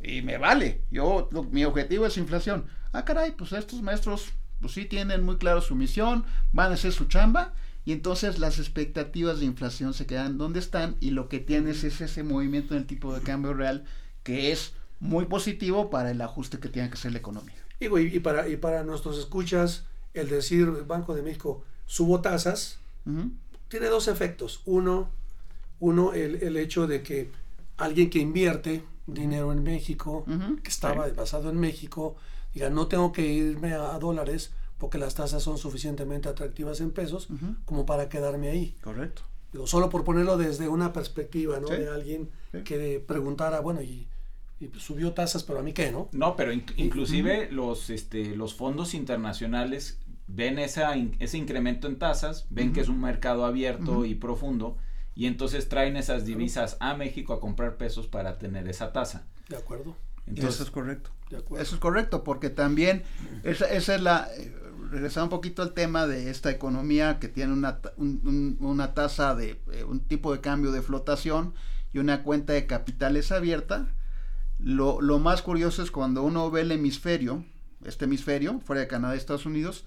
[0.00, 0.82] Y me vale.
[0.90, 2.66] Yo, mi objetivo es inflación.
[2.92, 6.92] Ah, caray, pues estos maestros, pues sí tienen muy claro su misión, van a hacer
[6.92, 7.54] su chamba.
[7.84, 12.00] Y entonces las expectativas de inflación se quedan donde están y lo que tienes es
[12.00, 13.84] ese movimiento en el tipo de cambio real
[14.22, 17.54] que es muy positivo para el ajuste que tiene que hacer la economía.
[17.80, 22.78] Y, y, para, y para nuestros escuchas, el decir Banco de México subo tasas,
[23.68, 24.60] tiene dos efectos.
[24.66, 25.10] Uno,
[25.80, 27.30] uno el, el, hecho de que
[27.78, 28.82] alguien que invierte
[29.14, 30.24] dinero en México,
[30.62, 32.16] que estaba basado en México,
[32.54, 37.28] diga, no tengo que irme a, dólares porque las tasas son suficientemente atractivas en pesos
[37.64, 38.76] como para quedarme ahí.
[38.82, 39.22] Correcto.
[39.64, 41.68] solo por ponerlo desde una perspectiva, ¿no?
[41.68, 42.30] De alguien
[42.64, 44.06] que preguntara, bueno, y
[44.60, 46.08] y pues subió tasas, pero a mí qué, ¿no?
[46.12, 52.72] No, pero inclusive los, este, los fondos internacionales ven esa, ese incremento en tasas, ven
[52.72, 54.76] que es un mercado abierto y profundo,
[55.18, 59.26] y entonces traen esas divisas a México a comprar pesos para tener esa tasa.
[59.48, 59.96] De acuerdo.
[60.28, 61.10] Entonces, eso es correcto.
[61.58, 63.02] Eso es correcto, porque también
[63.42, 64.28] esa, esa es la...
[64.36, 64.54] Eh,
[64.92, 69.82] regresando un poquito al tema de esta economía que tiene una, una tasa de eh,
[69.82, 71.52] un tipo de cambio de flotación
[71.92, 73.88] y una cuenta de capitales abierta,
[74.60, 77.44] lo, lo, más curioso es cuando uno ve el hemisferio,
[77.84, 79.84] este hemisferio, fuera de Canadá y Estados Unidos,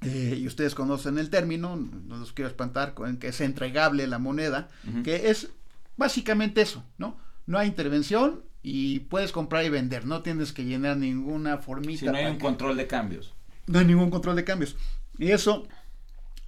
[0.00, 4.18] eh, y ustedes conocen el término, no los quiero espantar, con que es entregable la
[4.18, 4.68] moneda,
[5.02, 5.50] que es
[5.96, 7.16] básicamente eso, ¿no?
[7.46, 12.00] No hay intervención y puedes comprar y vender, no tienes que llenar ninguna formita.
[12.00, 13.34] Si no hay un control de cambios.
[13.66, 14.76] No hay ningún control de cambios.
[15.18, 15.66] Y eso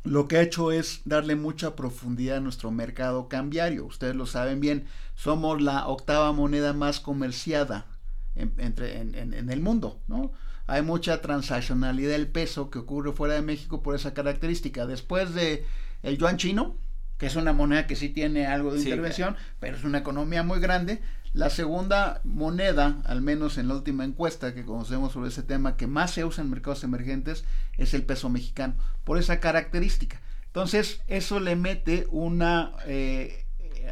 [0.05, 3.85] lo que ha hecho es darle mucha profundidad a nuestro mercado cambiario.
[3.85, 7.87] Ustedes lo saben bien, somos la octava moneda más comerciada
[8.35, 10.33] en, entre, en, el mundo, ¿no?
[10.71, 14.87] Hay mucha transaccionalidad del peso que ocurre fuera de México por esa característica.
[14.87, 15.65] Después de
[16.05, 16.77] el yuan chino,
[17.19, 20.61] que es una moneda que sí tiene algo de intervención, pero es una economía muy
[20.61, 21.03] grande,
[21.33, 25.89] la segunda moneda, al menos en la última encuesta que conocemos sobre ese tema, que
[25.89, 27.45] más se usa en mercados emergentes
[27.77, 30.21] es el peso mexicano, por esa característica.
[30.47, 33.45] Entonces, eso le mete una, eh,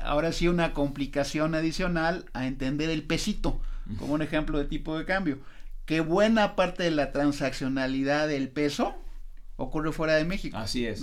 [0.04, 3.60] ahora sí, una complicación adicional a entender el pesito,
[3.98, 5.38] como un ejemplo de tipo de cambio.
[5.88, 8.94] Que buena parte de la transaccionalidad del peso
[9.56, 10.58] ocurre fuera de México.
[10.58, 11.02] Así es.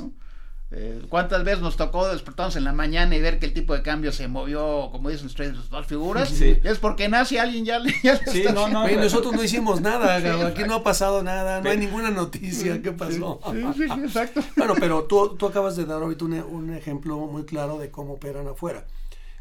[0.69, 3.81] Eh, ¿Cuántas veces nos tocó despertarnos en la mañana y ver que el tipo de
[3.81, 6.31] cambio se movió, como dicen ustedes, dos figuras?
[6.39, 10.75] Es porque nace alguien ya, ya sí, no, no, nosotros no hicimos nada, aquí no
[10.75, 13.39] ha pasado nada, no hay ninguna noticia, ¿qué pasó?
[13.75, 14.43] Sí, exacto.
[14.55, 18.47] Bueno, pero tú, tú acabas de dar ahorita un, ejemplo muy claro de cómo operan
[18.47, 18.85] afuera.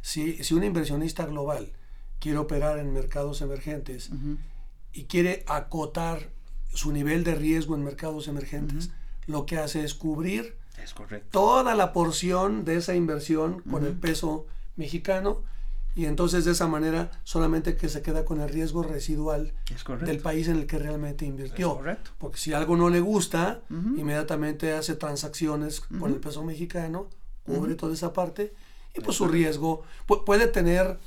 [0.01, 1.71] Si, si un inversionista global
[2.19, 4.11] quiere operar en mercados emergentes
[4.95, 6.31] y quiere acotar
[6.73, 8.91] su nivel de riesgo en mercados emergentes,
[9.27, 10.57] lo que hace es cubrir
[11.31, 15.43] Toda la porción de esa inversión con el peso mexicano
[15.95, 19.53] y entonces de esa manera solamente que se queda con el riesgo residual
[20.05, 21.81] del país en el que realmente invirtió.
[22.19, 27.09] Porque si algo no le gusta, inmediatamente hace transacciones con el peso mexicano,
[27.45, 28.53] cubre toda esa parte
[28.97, 30.99] y pues su riesgo puede tener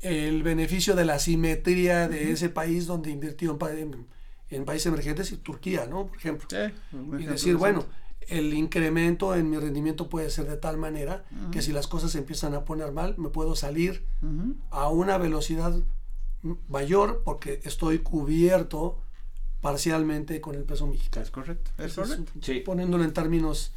[0.00, 3.58] el beneficio de la simetría de ese país donde invirtió
[4.50, 6.06] en, países emergentes y Turquía, ¿no?
[6.06, 6.48] Por ejemplo.
[7.18, 7.84] y decir, bueno,
[8.28, 12.54] el incremento en mi rendimiento puede ser de tal manera que si las cosas empiezan
[12.54, 14.04] a poner mal, me puedo salir
[14.70, 15.74] a una velocidad
[16.68, 19.00] mayor porque estoy cubierto
[19.60, 21.24] parcialmente con el peso mexicano.
[21.24, 21.70] Es correcto.
[21.78, 22.32] Es correcto.
[22.40, 22.60] Sí.
[22.60, 23.72] Poniéndolo en términos...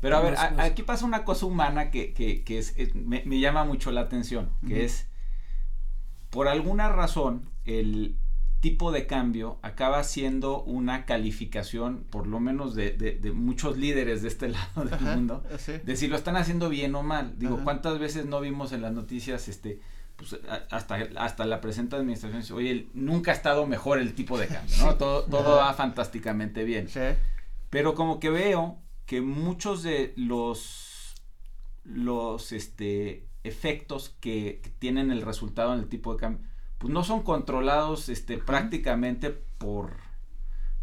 [0.00, 3.64] Pero a ver, aquí pasa una cosa humana que, que, que es, me, me, llama
[3.64, 5.06] mucho la atención, que es,
[6.30, 8.16] por alguna razón, el
[8.60, 14.28] tipo de cambio acaba siendo una calificación, por lo menos de, de, muchos líderes de
[14.28, 15.42] este lado del mundo,
[15.84, 17.38] de si lo están haciendo bien o mal.
[17.38, 19.80] Digo, ¿cuántas veces no vimos en las noticias, este,
[20.16, 20.38] pues,
[20.70, 24.94] hasta, hasta la presente administración, oye, nunca ha estado mejor el tipo de cambio, ¿no?
[24.98, 26.88] Todo, todo va fantásticamente bien.
[27.70, 28.78] Pero como que veo
[29.10, 31.16] que muchos de los,
[31.82, 36.46] los este, efectos que, tienen el resultado en el tipo de cambio,
[36.78, 39.96] pues no son controlados este, prácticamente por,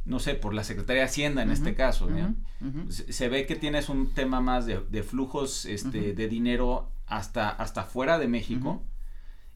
[0.04, 2.10] no sé, por la Secretaría de Hacienda en este caso.
[2.90, 8.20] se, ve que tienes un tema más de, flujos este, de dinero hasta, hasta fuera
[8.20, 8.84] de México.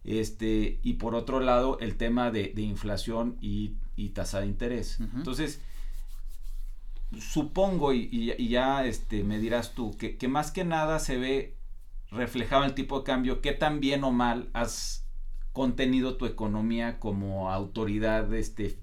[0.06, 3.76] Este, y por otro lado, el tema de, inflación y,
[4.14, 4.98] tasa de interés.
[5.14, 5.60] Entonces,
[7.20, 11.56] supongo, y, ya este, me dirás tú, que, más que nada se ve
[12.10, 15.06] reflejado el tipo de cambio, qué tan bien o mal has
[15.54, 18.78] contenido tu economía como autoridad este,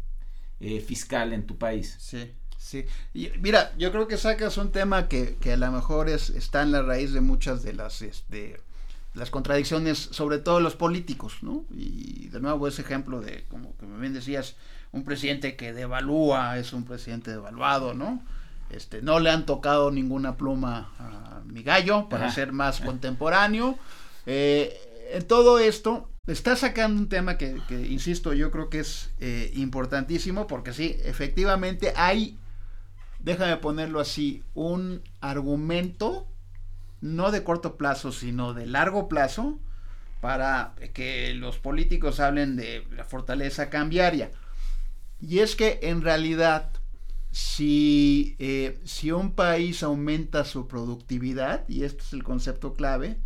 [0.61, 1.97] eh, fiscal en tu país.
[1.99, 2.33] Sí.
[2.61, 6.29] Sí, y mira, yo creo que sacas un tema que, que a lo mejor es,
[6.31, 8.61] está en la raíz de muchas de las este,
[9.15, 11.65] las contradicciones, sobre todo los políticos, ¿no?
[11.71, 14.57] Y de nuevo ese ejemplo de, como que bien decías,
[14.93, 18.23] un presidente que devalúa es un presidente devaluado, ¿no?
[18.71, 23.79] Este, no le han tocado ninguna pluma a mi gallo para ser más contemporáneo.
[24.27, 29.51] Eh, en todo esto, está sacando un tema que, insisto, yo creo que es eh,
[29.55, 32.39] importantísimo porque sí, efectivamente hay,
[33.21, 36.27] déjame ponerlo así, un argumento,
[37.01, 39.59] no de corto plazo, sino de largo plazo,
[40.21, 44.31] para que los políticos hablen de la fortaleza cambiaria.
[45.21, 46.71] Y es que en realidad,
[47.31, 53.19] si, eh, si un país aumenta su productividad, y este es el concepto clave,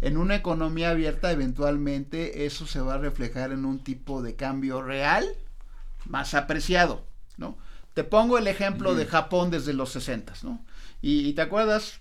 [0.00, 4.80] en una economía abierta eventualmente eso se va a reflejar en un tipo de cambio
[4.80, 5.26] real
[6.06, 7.04] más apreciado,
[7.36, 7.56] ¿no?
[7.94, 10.64] Te pongo el ejemplo de Japón desde los 60, ¿no?
[11.02, 12.00] Y, te acuerdas,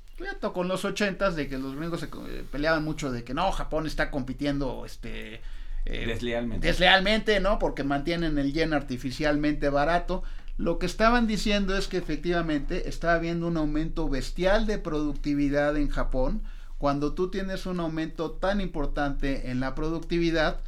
[0.53, 3.87] con los 80 de que los gringos se eh, peleaban mucho de que no, Japón
[3.87, 5.41] está compitiendo este
[5.89, 6.67] eh, deslealmente.
[6.67, 7.59] Deslealmente, ¿no?
[7.59, 10.23] Porque mantienen el yen artificialmente barato.
[10.57, 15.89] Lo que estaban diciendo es que efectivamente está habiendo un aumento bestial de productividad en
[15.89, 16.43] Japón.
[16.77, 20.59] Cuando tú tienes un aumento tan importante en la productividad,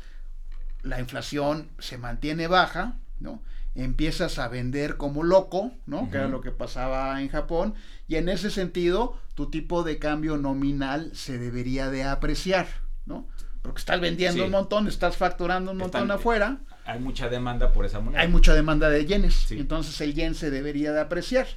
[0.83, 3.41] la inflación se mantiene baja, ¿no?
[3.75, 6.09] Empiezas a vender como loco, ¿no?
[6.09, 7.73] Que era lo que pasaba en Japón.
[8.07, 12.67] Y en ese sentido, tu tipo de cambio nominal se debería de apreciar,
[13.05, 13.27] ¿no?
[13.61, 16.59] Porque estás vendiendo un montón, estás facturando un montón afuera.
[16.85, 18.21] Hay mucha demanda por esa moneda.
[18.21, 21.47] Hay mucha demanda de yenes, entonces el yen se debería de apreciar.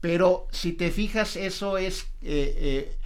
[0.00, 2.96] Pero si te fijas, eso es eh, eh,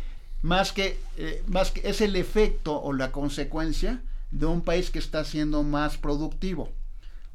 [0.42, 4.98] más, que, eh, más que es el efecto o la consecuencia de un país que
[4.98, 6.70] está siendo más productivo.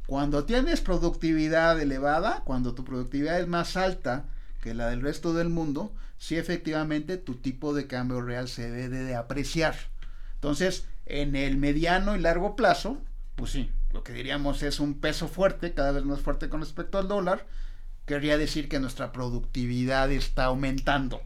[0.05, 4.25] Cuando tienes productividad elevada, cuando tu productividad es más alta
[4.61, 8.99] que la del resto del mundo, sí efectivamente tu tipo de cambio real se debe
[8.99, 9.75] de apreciar.
[10.39, 12.97] Entonces, en el mediano y largo plazo,
[13.35, 16.97] pues sí, lo que diríamos es un peso fuerte, cada vez más fuerte con respecto
[16.97, 17.45] al dólar,
[18.05, 21.21] querría decir que nuestra productividad está aumentando.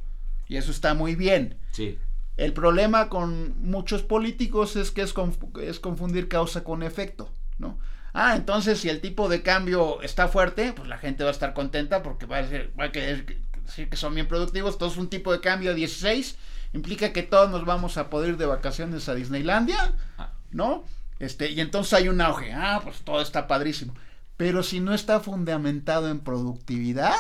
[0.47, 1.57] Y eso está muy bien.
[1.71, 1.97] Sí.
[2.37, 5.13] El problema con muchos políticos es que es,
[5.61, 7.77] es confundir causa con efecto, ¿no?
[8.13, 11.53] Ah, entonces si el tipo de cambio está fuerte, pues la gente va a estar
[11.53, 12.43] contenta porque va a,
[12.79, 14.73] va a querer decir que son bien productivos.
[14.73, 16.37] Entonces un tipo de cambio 16
[16.73, 20.31] implica que todos nos vamos a poder ir de vacaciones a Disneylandia, ah.
[20.51, 20.83] ¿no?
[21.19, 23.93] Este, y entonces hay un auge, ah, pues todo está padrísimo.
[24.35, 27.15] Pero si no está fundamentado en productividad,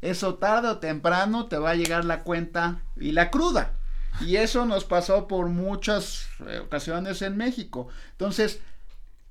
[0.00, 3.72] eso tarde o temprano te va a llegar la cuenta y la cruda.
[4.20, 7.88] Y eso nos pasó por muchas eh, ocasiones en México.
[8.12, 8.60] Entonces,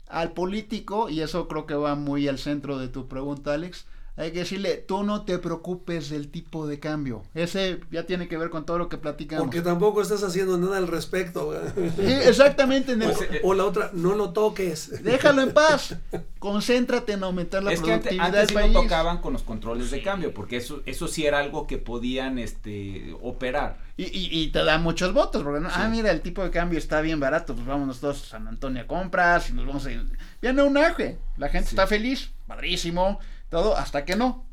[0.07, 3.85] al político, y eso creo que va muy al centro de tu pregunta, Alex,
[4.19, 7.23] hay que decirle, tú no te preocupes del tipo de cambio.
[7.33, 9.45] Ese ya tiene que ver con todo lo que platicamos.
[9.45, 11.53] Porque tampoco estás haciendo nada al respecto.
[11.97, 12.97] exactamente.
[13.43, 15.01] o, la otra, no lo toques.
[15.03, 15.95] Déjalo en paz.
[16.39, 20.57] Concéntrate en aumentar la productividad antes, antes sí tocaban con los controles de cambio, porque
[20.57, 23.77] eso, eso sí era algo que podían este, operar.
[23.95, 27.19] Y, y, te da muchos votos, porque ah, mira, el tipo de cambio está bien
[27.19, 30.05] barato, pues vámonos todos a San Antonio a compras y nos vamos a ir.
[30.41, 33.19] Viene un aje, la gente está feliz, padrísimo
[33.49, 34.45] todo hasta que no.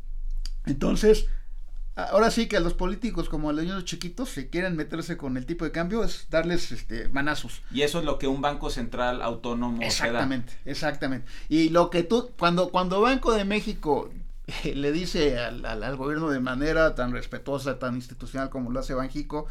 [0.67, 1.27] Entonces,
[1.97, 5.37] ahora sí que a los políticos como a los niños chiquitos si quieren meterse con
[5.37, 7.63] el tipo de cambio es darles este manazos.
[7.71, 12.31] Y eso es lo que un banco central autónomo exactamente, Exactamente, Y lo que tú
[12.39, 14.11] cuando cuando Banco de México
[14.65, 18.95] eh, le dice al, al, gobierno de manera tan respetuosa, tan institucional como lo hace
[18.95, 19.47] Banjico,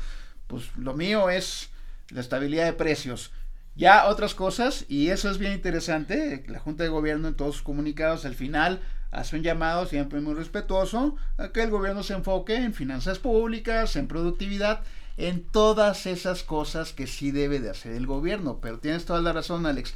[0.47, 1.69] pues lo mío es
[2.09, 3.31] la estabilidad de precios.
[3.75, 7.63] Ya otras cosas, y eso es bien interesante, la Junta de Gobierno en todos sus
[7.63, 8.79] comunicados al final
[9.15, 13.95] hace un llamado siempre muy respetuoso a que el gobierno se enfoque en finanzas públicas,
[13.95, 14.81] en productividad,
[15.17, 18.59] en todas esas cosas que sí debe de hacer el gobierno.
[18.61, 19.93] Pero tienes toda la razón, Alex.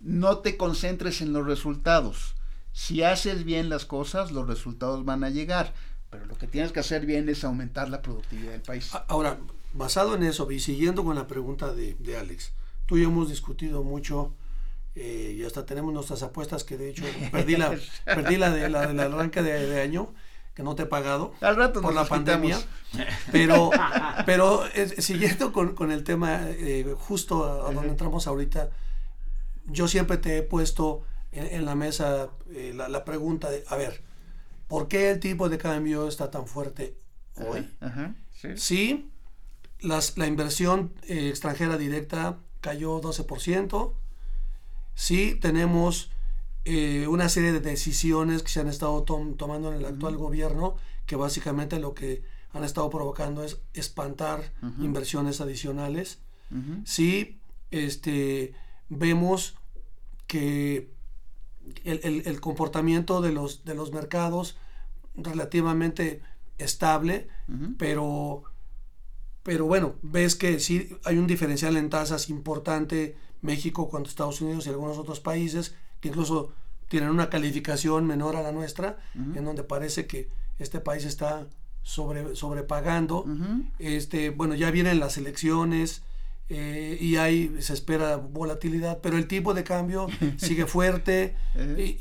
[0.00, 2.34] No te concentres en los resultados.
[2.72, 5.72] Si haces bien las cosas, los resultados van a llegar.
[6.10, 8.90] Pero lo que tienes que hacer bien es aumentar la productividad del país.
[9.06, 9.38] Ahora,
[9.72, 12.52] basado en eso y siguiendo con la pregunta de, de Alex,
[12.86, 14.32] tú y yo hemos discutido mucho
[14.94, 18.86] eh, y hasta tenemos nuestras apuestas que de hecho perdí la, perdí la, de, la
[18.88, 20.12] del arranque de, año
[20.54, 22.58] que no te he pagado Al rato por la pandemia.
[23.30, 23.70] Pero,
[24.24, 24.64] pero
[24.96, 28.70] siguiendo con, con, el tema, eh, justo a, donde entramos ahorita,
[29.66, 34.02] yo siempre te he puesto en, la mesa eh, la, la, pregunta de, a ver,
[34.68, 36.96] ¿por qué el tipo de cambio está tan fuerte
[37.36, 37.68] hoy?
[38.34, 38.48] sí.
[38.56, 39.10] sí,
[39.80, 43.92] las, la inversión extranjera directa cayó 12%,
[44.98, 46.10] Sí, tenemos
[46.64, 50.74] eh, una serie de decisiones que se han estado tomando en el actual gobierno
[51.06, 56.18] que básicamente lo que han estado provocando es espantar inversiones adicionales.
[56.84, 57.38] Sí,
[57.70, 58.54] este,
[58.88, 59.54] vemos
[60.26, 60.90] que
[61.84, 64.58] el, comportamiento de los, de los mercados
[65.14, 66.22] relativamente
[66.58, 67.28] estable,
[67.78, 68.42] pero,
[69.44, 74.66] pero bueno, ves que sí hay un diferencial en tasas importante México cuando Estados Unidos
[74.66, 76.52] y algunos otros países que incluso
[76.88, 80.28] tienen una calificación menor a la nuestra, en donde parece que
[80.58, 81.46] este país está
[81.82, 83.24] sobre, sobrepagando.
[83.78, 86.02] este, bueno, ya vienen las elecciones
[86.50, 90.06] eh, y hay, se espera volatilidad, pero el tipo de cambio
[90.38, 91.36] sigue fuerte.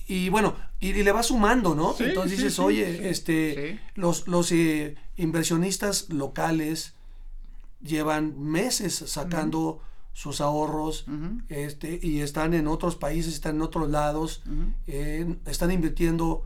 [0.08, 1.96] Y, bueno, y, le va sumando, ¿no?
[2.00, 6.94] Entonces dices, oye, este, los, los eh, inversionistas locales
[7.82, 9.82] llevan meses sacando
[10.18, 11.06] sus ahorros
[11.48, 14.42] este, y están en otros países, están en otros lados,
[15.46, 16.44] están invirtiendo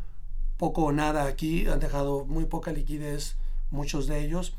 [0.57, 3.38] poco o nada aquí, han dejado muy poca liquidez
[3.69, 4.57] muchos de ellos.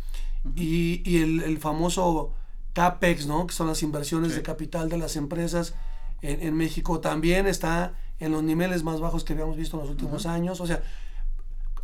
[0.56, 2.32] Y, y el, el, famoso
[2.72, 3.46] CAPEX, ¿no?
[3.46, 5.74] que son las inversiones de capital de las empresas
[6.22, 9.90] en, en, México, también está en los niveles más bajos que habíamos visto en los
[9.90, 10.62] últimos años.
[10.62, 10.82] O sea,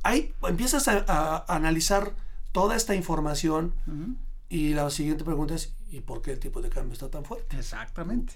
[0.02, 2.14] hay, empiezas a, a, analizar
[2.52, 3.74] toda esta información
[4.48, 7.56] y la siguiente pregunta es, ¿y por qué el tipo de cambio está tan fuerte?
[7.56, 8.34] Exactamente.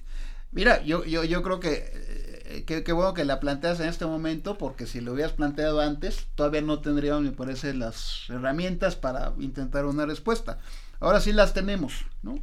[0.50, 4.86] Mira, yo, yo, yo creo que qué bueno que la planteas en este momento, porque
[4.86, 10.06] si lo hubieras planteado antes, todavía no tendríamos, me parece, las herramientas para intentar una
[10.06, 10.58] respuesta.
[11.00, 12.38] Ahora sí las tenemos, ¿no?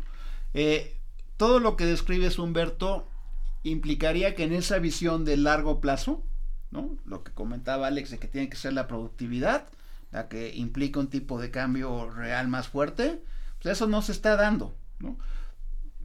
[0.54, 0.98] Eh,
[1.38, 3.08] todo lo que describes, Humberto,
[3.64, 6.24] implicaría que en esa visión de largo plazo,
[6.72, 6.98] ¿no?
[7.06, 9.68] Lo que comentaba Alex de que tiene que ser la productividad,
[10.12, 13.22] la que implica un tipo de cambio real más fuerte,
[13.62, 15.18] pues eso no se está dando, ¿no?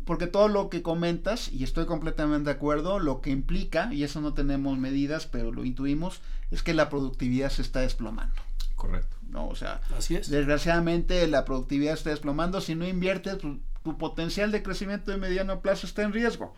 [0.05, 4.21] Porque todo lo que comentas, y estoy completamente de acuerdo, lo que implica, y eso
[4.21, 6.21] no tenemos medidas, pero lo intuimos,
[6.51, 8.35] es que la productividad se está desplomando.
[8.77, 9.17] Correcto.
[9.31, 9.49] ¿no?
[9.49, 10.29] O sea, Así es.
[10.29, 12.61] desgraciadamente la productividad se está desplomando.
[12.61, 16.55] Si no inviertes, tu, tu potencial de crecimiento de mediano plazo está en riesgo.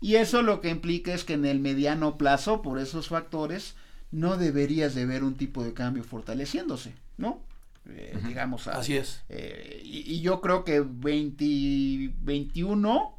[0.00, 3.74] Y eso lo que implica es que en el mediano plazo, por esos factores,
[4.10, 7.40] no deberías de ver un tipo de cambio fortaleciéndose, ¿no?
[7.88, 8.66] Eh, digamos.
[8.68, 9.24] Así es.
[9.28, 13.18] Eh, y, yo creo que 2021,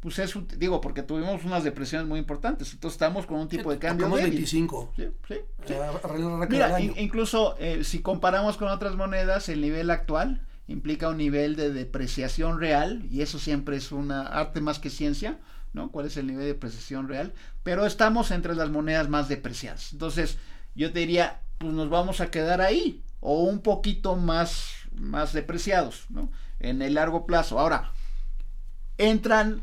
[0.00, 3.78] pues es, digo, porque tuvimos unas depresiones muy importantes, entonces estamos con un tipo de
[3.78, 4.06] cambio.
[4.06, 4.92] Estamos 25.
[4.96, 5.34] Sí, sí,
[6.48, 11.72] Mira, incluso eh, si comparamos con otras monedas, el nivel actual implica un nivel de
[11.72, 15.38] depreciación real, y eso siempre es una arte más que ciencia,
[15.72, 15.90] ¿no?
[15.90, 17.32] ¿Cuál es el nivel de depreciación real?
[17.62, 19.92] Pero estamos entre las monedas más depreciadas.
[19.92, 20.38] Entonces,
[20.74, 26.06] yo te diría, pues nos vamos a quedar ahí, o un poquito más, más depreciados
[26.08, 26.30] ¿no?
[26.60, 27.58] en el largo plazo.
[27.58, 27.92] Ahora,
[28.98, 29.62] entran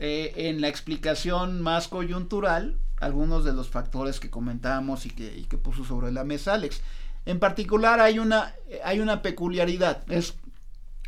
[0.00, 5.58] eh, en la explicación más coyuntural algunos de los factores que comentábamos y que, que,
[5.58, 6.82] puso sobre la mesa Alex.
[7.26, 8.54] En particular hay una,
[8.84, 10.34] hay una peculiaridad, es,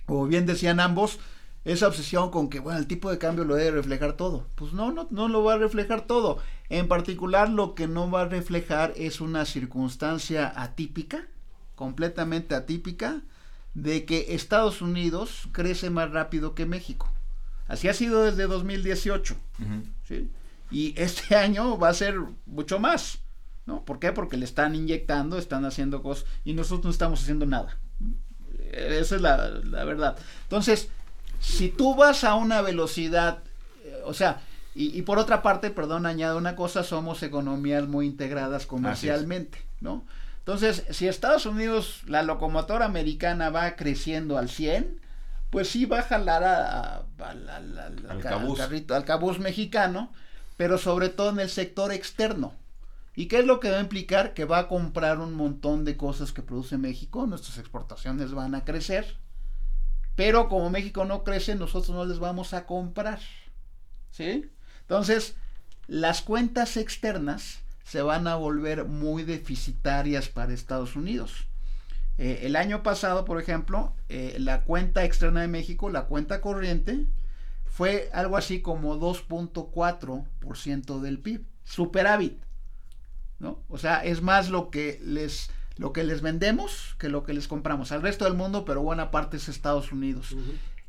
[0.06, 1.18] como bien decían ambos,
[1.64, 4.46] esa obsesión con que, bueno, el tipo de cambio lo debe reflejar todo.
[4.54, 6.38] Pues no, no, no lo va a reflejar todo.
[6.68, 11.26] En particular lo que no va a reflejar es una circunstancia atípica,
[11.80, 13.22] completamente atípica
[13.72, 17.10] de que Estados Unidos crece más rápido que México.
[17.68, 19.34] Así ha sido desde 2018.
[20.06, 20.28] ¿sí?
[20.70, 23.20] Y este año va a ser mucho más.
[23.64, 23.82] ¿no?
[23.82, 24.12] ¿Por qué?
[24.12, 27.78] Porque le están inyectando, están haciendo cosas y nosotros no estamos haciendo nada.
[28.70, 30.18] Esa es la, la verdad.
[30.42, 30.90] Entonces,
[31.40, 33.42] si tú vas a una velocidad,
[33.86, 34.42] eh, o sea,
[34.74, 40.04] y, y, por otra parte, perdón, añado una cosa, somos economías muy integradas comercialmente, ¿no?
[40.40, 45.00] Entonces, si Estados Unidos, la locomotora americana va creciendo al 100,
[45.50, 48.20] pues sí va a jalar a, al,
[48.56, 50.12] carrito, al cabuz mexicano,
[50.56, 52.54] pero sobre todo en el sector externo.
[53.14, 54.32] ¿Y qué es lo que va a implicar?
[54.32, 58.64] Que va a comprar un montón de cosas que produce México, nuestras exportaciones van a
[58.64, 59.16] crecer,
[60.16, 63.20] pero como México no crece, nosotros no les vamos a comprar.
[64.10, 64.50] ¿Sí?
[64.82, 65.36] Entonces,
[65.86, 67.60] las cuentas externas
[67.90, 71.48] se van a volver muy deficitarias para Estados Unidos.
[72.18, 77.06] Eh, el año pasado, por ejemplo, eh, la cuenta externa de México, la cuenta corriente,
[77.66, 82.40] fue algo así como 2.4% del PIB, superávit.
[83.40, 83.58] ¿no?
[83.68, 87.48] O sea, es más lo que les lo que les vendemos que lo que les
[87.48, 90.36] compramos al resto del mundo, pero buena parte es Estados Unidos.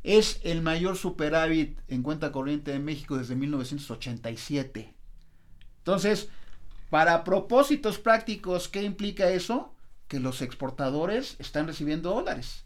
[0.04, 4.94] Es el mayor superávit en cuenta corriente de México desde 1987.
[5.80, 6.30] Entonces,
[6.92, 9.74] para propósitos prácticos, ¿qué implica eso?
[10.10, 12.66] Que los exportadores están recibiendo dólares.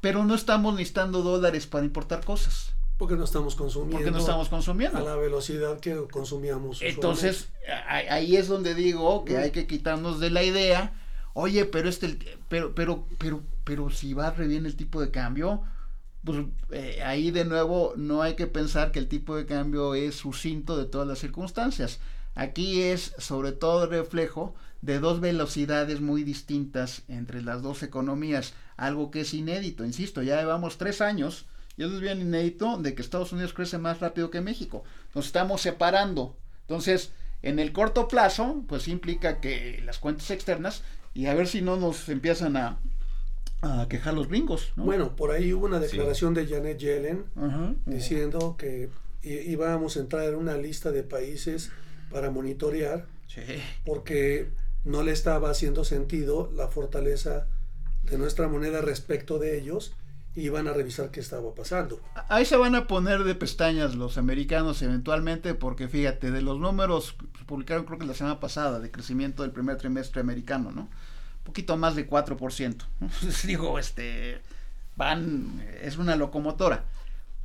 [0.00, 2.74] Pero no estamos necesitando dólares para importar cosas.
[2.98, 3.98] Porque no estamos consumiendo.
[3.98, 4.98] Porque no estamos consumiendo.
[4.98, 6.82] A la velocidad que consumíamos.
[6.82, 7.48] Entonces,
[7.86, 10.94] ahí es donde digo que hay que quitarnos de la idea,
[11.32, 12.18] oye, pero este,
[12.48, 15.62] pero, pero, pero, pero si va re bien el tipo de cambio,
[16.24, 20.16] pues eh, ahí de nuevo no hay que pensar que el tipo de cambio es
[20.16, 22.00] sucinto de todas las circunstancias.
[22.36, 28.52] Aquí es sobre todo el reflejo de dos velocidades muy distintas entre las dos economías,
[28.76, 31.46] algo que es inédito, insisto, ya llevamos tres años,
[31.78, 34.84] y eso es bien inédito, de que Estados Unidos crece más rápido que México.
[35.14, 36.36] Nos estamos separando.
[36.60, 37.10] Entonces,
[37.42, 40.82] en el corto plazo, pues implica que las cuentas externas,
[41.14, 42.78] y a ver si no nos empiezan a,
[43.62, 44.72] a quejar los gringos.
[44.76, 47.24] Bueno, por ahí hubo una declaración de Janet Yellen
[47.86, 48.90] diciendo que
[49.22, 51.70] íbamos a entrar en una lista de países
[52.10, 53.06] para monitorear,
[53.84, 54.50] porque
[54.84, 57.46] no le estaba haciendo sentido la fortaleza
[58.04, 59.92] de nuestra moneda respecto de ellos
[60.34, 62.00] y iban a revisar qué estaba pasando.
[62.28, 67.16] Ahí se van a poner de pestañas los americanos eventualmente porque fíjate, de los números
[67.46, 70.82] publicaron creo que la semana pasada de crecimiento del primer trimestre americano, ¿no?
[70.82, 72.76] Un poquito más de 4%.
[73.44, 74.40] Digo, este
[74.96, 76.84] van es una locomotora.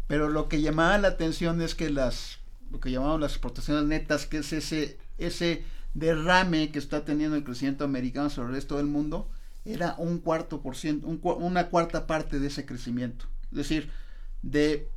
[0.07, 2.40] Pero lo que llamaba la atención es que las
[2.71, 5.63] lo que llamamos las exportaciones netas, que es ese, ese
[5.93, 9.29] derrame que está teniendo el crecimiento americano sobre el resto del mundo,
[9.65, 13.25] era un cuarto por ciento, una cuarta parte de ese crecimiento.
[13.51, 13.91] Es decir,
[14.41, 14.89] de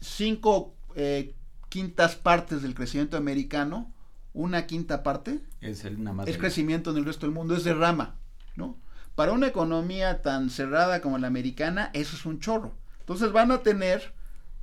[0.00, 1.34] cinco eh,
[1.68, 3.92] quintas partes del crecimiento americano,
[4.32, 7.64] una quinta parte es, el, nada más es crecimiento en el resto del mundo, es
[7.64, 8.16] derrama,
[8.56, 8.78] ¿no?
[9.14, 12.74] Para una economía tan cerrada como la americana, eso es un chorro.
[13.00, 14.12] Entonces van a tener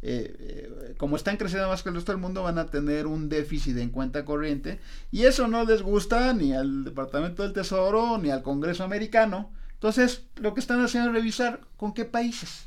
[0.03, 3.29] eh, eh, como están creciendo más que el resto del mundo, van a tener un
[3.29, 4.79] déficit en cuenta corriente.
[5.11, 9.51] Y eso no les gusta ni al Departamento del Tesoro ni al Congreso americano.
[9.73, 12.65] Entonces, lo que están haciendo es revisar con qué países.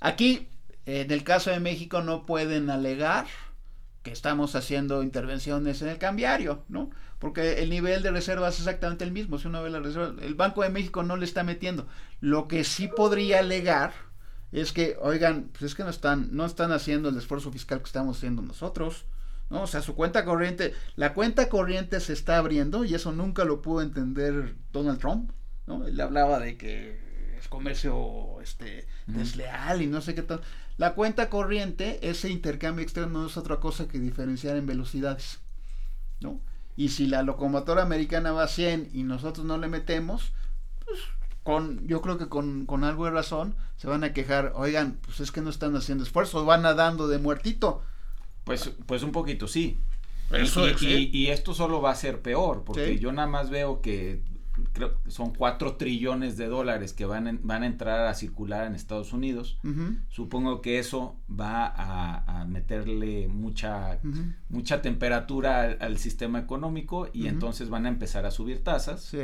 [0.00, 0.48] Aquí,
[0.86, 3.26] en el caso de México, no pueden alegar
[4.02, 6.90] que estamos haciendo intervenciones en el cambiario, ¿no?
[7.18, 9.38] Porque el nivel de reservas es exactamente el mismo.
[9.38, 11.86] Si uno ve la reserva, el Banco de México no le está metiendo.
[12.20, 13.94] Lo que sí podría alegar
[14.60, 17.86] es que, oigan, pues es que no están, no están haciendo el esfuerzo fiscal que
[17.86, 19.06] estamos haciendo nosotros.
[19.50, 19.62] ¿no?
[19.62, 23.62] O sea, su cuenta corriente, la cuenta corriente se está abriendo y eso nunca lo
[23.62, 25.30] pudo entender Donald Trump,
[25.66, 25.86] ¿no?
[25.86, 30.40] Él hablaba de que es comercio este, desleal y no sé qué tal.
[30.76, 35.40] La cuenta corriente, ese intercambio externo no es otra cosa que diferenciar en velocidades,
[36.20, 36.40] ¿no?
[36.76, 40.32] Y si la locomotora americana va a 100 y nosotros no le metemos,
[40.84, 40.98] pues
[41.44, 45.20] con, yo creo que con, con, algo de razón, se van a quejar, oigan, pues
[45.20, 47.82] es que no están haciendo esfuerzo, van nadando de muertito.
[48.44, 49.78] Pues, pues un poquito sí.
[50.80, 54.22] y, y, esto solo va a ser peor, porque yo nada más veo que
[54.72, 59.12] creo son 4 trillones de dólares que van, van a entrar a circular en Estados
[59.12, 59.58] Unidos.
[60.08, 63.98] Supongo que eso va a, meterle mucha,
[64.48, 69.14] mucha temperatura al, sistema económico y entonces van a empezar a subir tasas.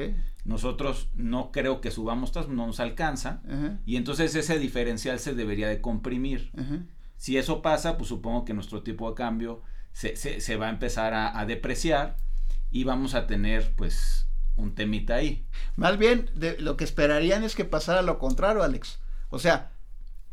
[0.45, 3.43] Nosotros no creo que subamos tasas, no nos alcanza.
[3.87, 6.51] Y entonces ese diferencial se debería de comprimir.
[7.17, 9.63] Si eso pasa, pues supongo que nuestro tipo de cambio
[9.93, 12.17] se, se, va a empezar a, a depreciar
[12.71, 15.45] y vamos a tener pues un temita ahí.
[15.77, 18.99] Más bien, de, lo que esperarían es que pasara lo contrario, Alex.
[19.31, 19.71] O sea,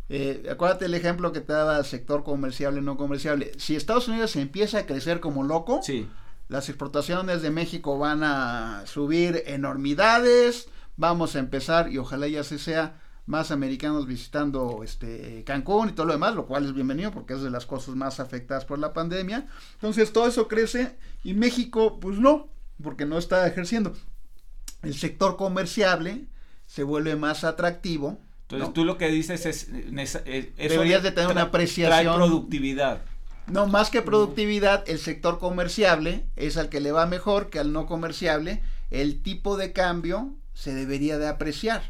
[0.10, 3.52] eh, acuérdate el ejemplo que te daba sector comerciable, no comerciable.
[3.58, 6.08] Si Estados Unidos empieza a crecer como loco, sí.
[6.48, 12.58] las exportaciones de México van a subir enormidades, vamos a empezar y ojalá ya se
[12.58, 17.34] sea más americanos visitando este Cancún y todo lo demás, lo cual es bienvenido porque
[17.34, 19.48] es de las cosas más afectadas por la pandemia.
[19.74, 22.48] Entonces todo eso crece y México pues no,
[22.82, 23.96] porque no está ejerciendo.
[24.84, 26.26] El sector comerciable
[26.66, 28.20] se vuelve más atractivo.
[28.44, 33.02] Entonces tú lo que dices es, eh, deberías de tener una apreciación trae productividad.
[33.48, 37.72] No, más que productividad, el sector comerciable es al que le va mejor que al
[37.72, 38.62] no comerciable.
[38.90, 41.82] El tipo de cambio se debería de apreciar.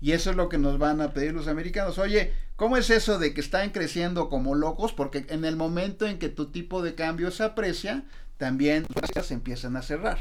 [0.00, 1.98] Y eso es lo que nos van a pedir los americanos.
[1.98, 4.92] Oye, ¿cómo es eso de que están creciendo como locos?
[4.92, 8.04] Porque en el momento en que tu tipo de cambio se aprecia,
[8.40, 8.86] también
[9.22, 10.18] se empiezan a cerrar.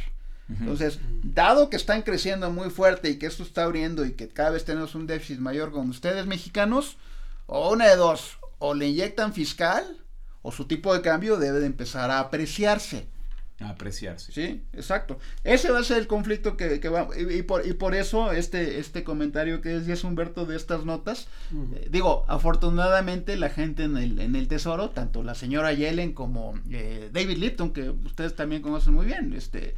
[0.50, 4.50] Entonces, dado que están creciendo muy fuerte y que esto está abriendo y que cada
[4.50, 6.98] vez tenemos un déficit mayor con ustedes mexicanos,
[7.46, 9.86] o una de dos, o le inyectan fiscal
[10.42, 13.08] o su tipo de cambio debe de empezar a apreciarse
[13.60, 14.32] apreciarse.
[14.32, 15.20] Sí, exacto.
[15.44, 18.80] Ese va a ser el conflicto que, que va, y, por, y por eso este,
[18.80, 21.28] este comentario que decías Humberto de estas notas,
[21.76, 26.54] eh, digo, afortunadamente la gente en el, en el Tesoro, tanto la señora Yellen como
[26.70, 29.76] eh, David Lipton, que ustedes también conocen muy bien, este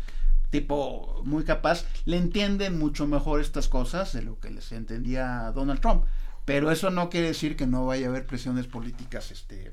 [0.52, 5.80] tipo muy capaz, le entienden mucho mejor estas cosas de lo que les entendía Donald
[5.80, 6.04] Trump.
[6.44, 9.72] Pero eso no quiere decir que no vaya a haber presiones políticas este,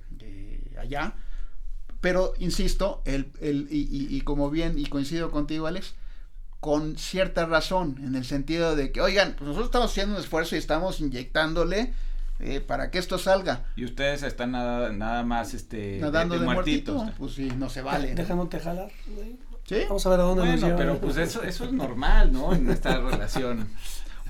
[0.78, 1.14] allá
[2.00, 5.94] pero, insisto, el, el, y, y, como bien, y coincido contigo, Alex,
[6.60, 10.54] con cierta razón, en el sentido de que, oigan, pues nosotros estamos haciendo un esfuerzo
[10.56, 11.94] y estamos inyectándole
[12.40, 13.64] eh, para que esto salga.
[13.74, 17.10] Y ustedes están nada, nada más este, nadando de, muertitos.
[17.18, 18.14] Pues sí, no se vale.
[18.14, 18.90] Dejándote jalar.
[19.64, 19.82] ¿Sí?
[19.88, 22.54] Vamos a ver a dónde bueno, nos pero pues eso, eso es normal, ¿no?
[22.54, 23.68] En esta relación.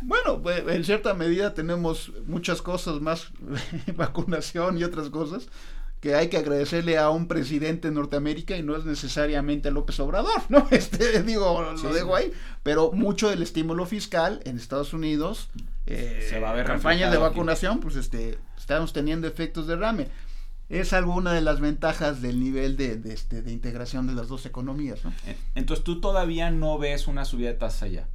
[0.00, 3.28] Bueno, pues, en cierta medida tenemos muchas cosas más,
[3.96, 5.48] vacunación y otras cosas,
[6.00, 9.98] que hay que agradecerle a un presidente de Norteamérica y no es necesariamente a López
[10.00, 10.66] Obrador, ¿no?
[10.70, 12.32] Este, digo, lo dejo ahí,
[12.62, 15.50] pero mucho del estímulo fiscal en Estados Unidos,
[15.86, 20.08] eh, Se va a ver campañas de vacunación, pues este, estamos teniendo efectos de rame.
[20.68, 24.44] Es alguna de las ventajas del nivel de, de, este, de integración de las dos
[24.44, 25.14] economías, ¿no?
[25.54, 28.06] Entonces tú todavía no ves una subida de tasa ya.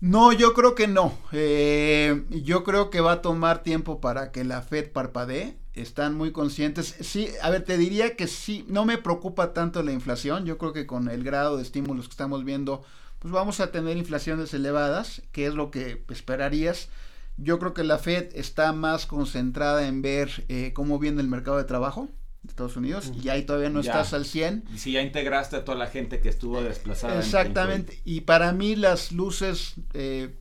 [0.00, 1.16] No, yo creo que no.
[1.32, 6.32] Eh, yo creo que va a tomar tiempo para que la Fed parpadee están muy
[6.32, 6.94] conscientes.
[7.00, 10.46] Sí, a ver, te diría que sí, no me preocupa tanto la inflación.
[10.46, 12.82] Yo creo que con el grado de estímulos que estamos viendo,
[13.18, 16.88] pues vamos a tener inflaciones elevadas, que es lo que esperarías.
[17.36, 21.56] Yo creo que la Fed está más concentrada en ver eh, cómo viene el mercado
[21.56, 22.08] de trabajo
[22.42, 24.64] de Estados Unidos y ahí todavía no estás al 100.
[24.74, 27.18] Y si ya integraste a toda la gente que estuvo desplazada.
[27.18, 28.00] Exactamente.
[28.04, 29.74] y para mí las luces...
[29.94, 30.34] Eh,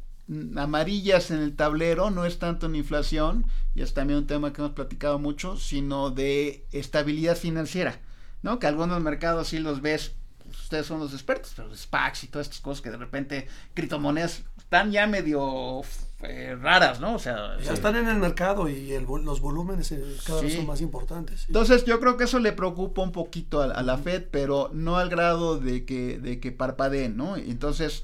[0.56, 4.62] amarillas en el tablero no es tanto en inflación, y es también un tema que
[4.62, 8.00] hemos platicado mucho, sino de estabilidad financiera,
[8.42, 8.60] ¿no?
[8.60, 10.14] Que algunos mercados sí los ves,
[10.44, 14.44] pues, ustedes son los expertos, pero SPACs y todas estas cosas que de repente criptomonedas
[14.58, 15.82] están ya medio
[16.24, 17.16] eh, raras, ¿no?
[17.16, 20.82] O sea, ya están en el mercado y los volúmenes eh, cada vez son más
[20.82, 21.46] importantes.
[21.48, 25.10] Entonces yo creo que eso le preocupa un poquito a, la Fed, pero no al
[25.10, 27.38] grado de que, de que parpadeen, ¿no?
[27.38, 28.04] Entonces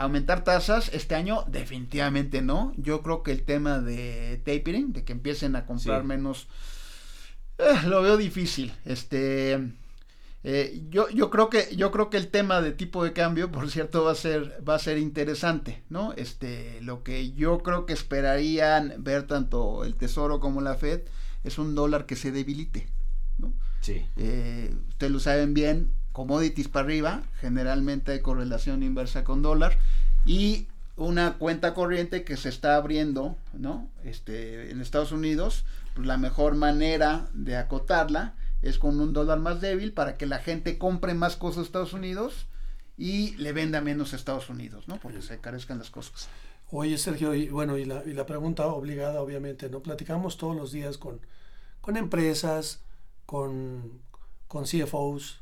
[0.00, 2.72] aumentar tasas este año definitivamente no.
[2.76, 6.48] Yo creo que el tema de tapering, de que empiecen a comprar menos,
[7.58, 8.72] eh, lo veo difícil.
[8.86, 9.72] Este,
[10.42, 13.70] eh, yo, yo creo que yo creo que el tema de tipo de cambio, por
[13.70, 16.14] cierto, va a ser va a ser interesante, ¿no?
[16.14, 21.02] Este, lo que yo creo que esperarían ver tanto el Tesoro como la Fed
[21.44, 22.88] es un dólar que se debilite,
[23.36, 23.52] ¿no?
[23.82, 24.02] Sí.
[24.16, 29.78] Eh, ustedes lo saben bien, commodities para arriba, generalmente hay correlación inversa con dólar,
[30.24, 33.88] y una cuenta corriente que se está abriendo, ¿no?
[34.04, 39.60] Este, en Estados Unidos, pues la mejor manera de acotarla es con un dólar más
[39.60, 42.46] débil para que la gente compre más cosas a Estados Unidos
[42.98, 44.98] y le venda menos a Estados Unidos, ¿no?
[44.98, 46.28] Porque se encarezcan las cosas.
[46.70, 49.80] Oye, Sergio, y bueno, y la, y la pregunta obligada, obviamente, ¿no?
[49.80, 51.20] Platicamos todos los días con,
[51.80, 52.82] con empresas,
[53.24, 54.02] con,
[54.46, 55.39] con CFOs,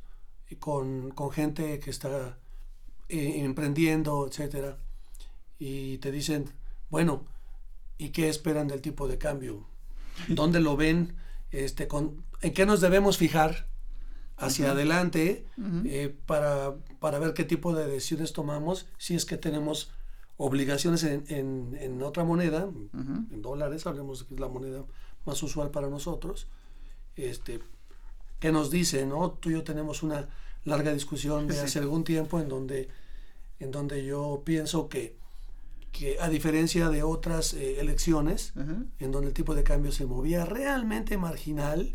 [0.56, 2.38] con, con gente que está
[3.08, 4.78] eh, emprendiendo, etcétera,
[5.58, 6.52] y te dicen,
[6.90, 7.24] bueno,
[7.98, 9.66] ¿y qué esperan del tipo de cambio?
[10.28, 11.16] ¿Dónde lo ven?
[11.50, 13.68] Este, con, ¿En qué nos debemos fijar
[14.36, 15.44] hacia adelante
[15.84, 19.90] eh, para, para ver qué tipo de decisiones tomamos si es que tenemos
[20.36, 24.84] obligaciones en, en, en otra moneda, en dólares, hablemos de que es la moneda
[25.26, 26.46] más usual para nosotros,
[27.16, 27.58] este,
[28.40, 29.32] que nos dice, ¿no?
[29.32, 30.28] Tú y yo tenemos una
[30.64, 32.88] larga discusión de hace algún tiempo en donde,
[33.58, 35.16] en donde yo pienso que,
[35.92, 38.52] que a diferencia de otras eh, elecciones,
[38.98, 41.94] en donde el tipo de cambio se movía realmente marginal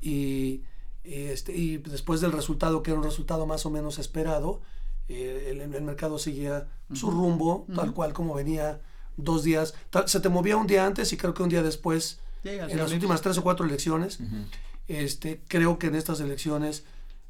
[0.00, 0.62] y,
[1.02, 4.62] este, y después del resultado, que era un resultado más o menos esperado,
[5.08, 8.80] eh, el, mercado seguía su rumbo, tal cual como venía
[9.16, 9.74] dos días.
[10.06, 13.20] se te movía un día antes y creo que un día después, en las últimas
[13.20, 14.18] tres o cuatro elecciones,
[14.88, 16.84] este, creo que en estas elecciones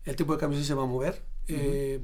[0.05, 1.24] el tipo de cambio sí se va a mover.
[1.48, 2.00] Eh,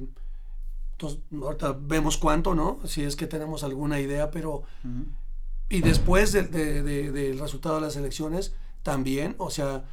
[0.93, 2.79] entonces, ahorita vemos cuánto, ¿no?
[2.85, 4.63] Si es que tenemos alguna idea, pero...
[5.69, 9.85] Y después del resultado de las elecciones, también, o sea,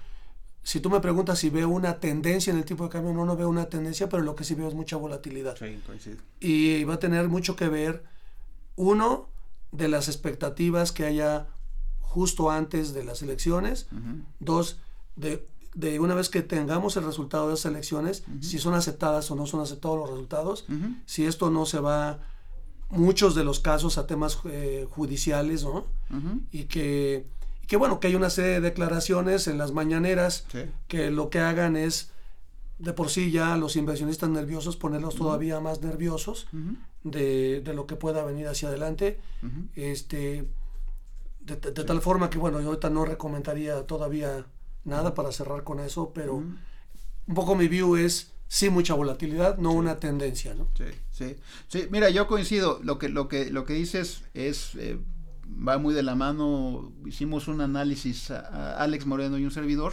[0.62, 3.36] si tú me preguntas si veo una tendencia en el tipo de cambio, no, no
[3.36, 5.56] veo una tendencia, pero lo que sí veo es mucha volatilidad.
[5.56, 6.18] Sí, coincido.
[6.40, 8.02] Y va a tener mucho que ver,
[8.76, 9.28] uno,
[9.72, 11.46] de las expectativas que haya
[12.00, 13.86] justo antes de las elecciones,
[14.40, 14.78] dos,
[15.18, 19.34] de, de, una vez que tengamos el resultado de esas elecciones, si son aceptadas o
[19.34, 20.66] no son aceptados los resultados,
[21.06, 22.20] si esto no se va
[22.90, 25.86] muchos de los casos a temas eh, judiciales, ¿no?
[26.52, 27.26] Y que,
[27.66, 30.46] que, bueno, que hay una serie de declaraciones en las mañaneras
[30.86, 32.10] que lo que hagan es,
[32.78, 36.46] de por sí ya los inversionistas nerviosos, ponerlos todavía más nerviosos
[37.02, 39.20] de, de, lo que pueda venir hacia adelante.
[39.74, 40.48] Este,
[41.40, 44.46] de, tal forma que, bueno, yo ahorita no recomendaría todavía
[44.88, 49.72] nada para cerrar con eso, pero un poco mi view es sí mucha volatilidad, no
[49.72, 50.68] una tendencia, ¿no?
[50.76, 51.36] Sí, sí,
[51.68, 51.86] sí.
[51.90, 52.80] Mira, yo coincido.
[52.82, 54.98] Lo que, lo que, lo que dices es eh,
[55.46, 56.92] va muy de la mano.
[57.06, 59.92] Hicimos un análisis a, Alex Moreno y un servidor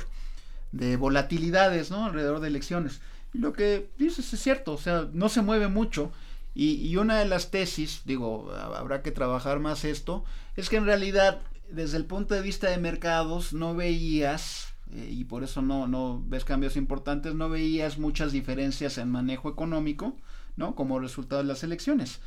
[0.71, 2.05] de volatilidades, ¿no?
[2.05, 3.01] Alrededor de elecciones.
[3.33, 6.11] Y lo que dices es cierto, o sea, no se mueve mucho.
[6.53, 10.23] Y, y una de las tesis, digo, habrá que trabajar más esto,
[10.55, 15.23] es que en realidad, desde el punto de vista de mercados, no veías eh, y
[15.25, 20.15] por eso no, no ves cambios importantes, no veías muchas diferencias en manejo económico,
[20.55, 20.75] ¿no?
[20.75, 22.19] Como resultado de las elecciones.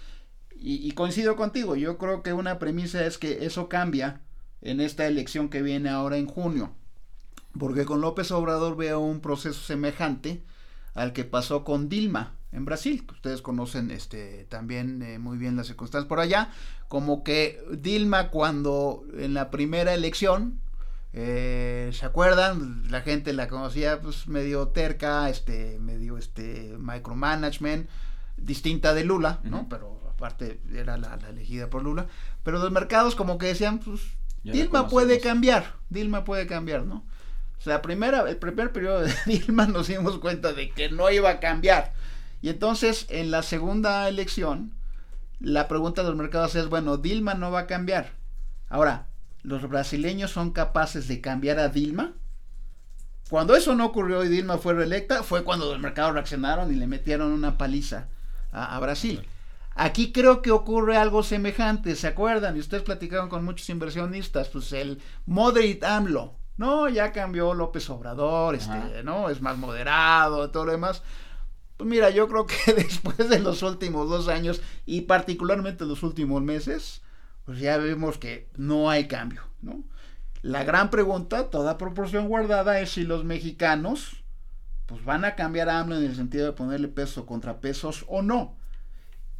[0.61, 4.22] Y, coincido contigo, yo creo que una premisa es que eso cambia
[4.61, 6.72] en esta elección que viene ahora en junio,
[7.56, 10.42] porque con López Obrador veo un proceso semejante
[10.94, 15.56] al que pasó con Dilma en Brasil, que ustedes conocen este, también eh, muy bien
[15.56, 16.50] las circunstancias por allá,
[16.88, 20.59] como que Dilma cuando en la primera elección
[21.21, 22.85] eh, ¿Se acuerdan?
[22.93, 27.89] La gente la conocía pues medio terca, este, medio este micromanagement,
[28.37, 29.69] distinta de Lula, ¿no?
[29.69, 32.07] Pero aparte era la, elegida por Lula.
[32.45, 34.01] Pero los mercados como que decían, pues
[34.45, 37.05] Dilma puede cambiar, Dilma puede cambiar, ¿no?
[37.59, 41.31] O sea, primera, el primer periodo de Dilma nos dimos cuenta de que no iba
[41.31, 41.95] a cambiar.
[42.43, 44.73] Y entonces en la segunda elección,
[45.41, 48.12] la pregunta de los mercados es, bueno, Dilma no va a cambiar.
[48.69, 49.09] Ahora,
[49.43, 52.14] los brasileños son capaces de cambiar a Dilma.
[53.30, 56.86] Cuando eso no ocurrió y Dilma fue reelecta, fue cuando los mercados reaccionaron y le
[56.86, 58.09] metieron una paliza
[58.53, 59.26] a, Brasil.
[59.74, 62.57] Aquí creo que ocurre algo semejante, ¿se acuerdan?
[62.57, 68.57] Y ustedes platicaron con muchos inversionistas, pues el moderate AMLO, no, ya cambió López Obrador,
[68.57, 71.03] este, no, es más moderado, todo lo demás.
[71.76, 76.43] Pues mira, yo creo que después de los últimos dos años y particularmente los últimos
[76.43, 77.03] meses,
[77.49, 79.82] pues ya vemos que no hay cambio, ¿no?
[80.42, 84.22] La gran pregunta, toda proporción guardada, es si los mexicanos
[84.84, 88.20] pues van a cambiar a AMLO en el sentido de ponerle peso contra pesos o
[88.20, 88.55] no.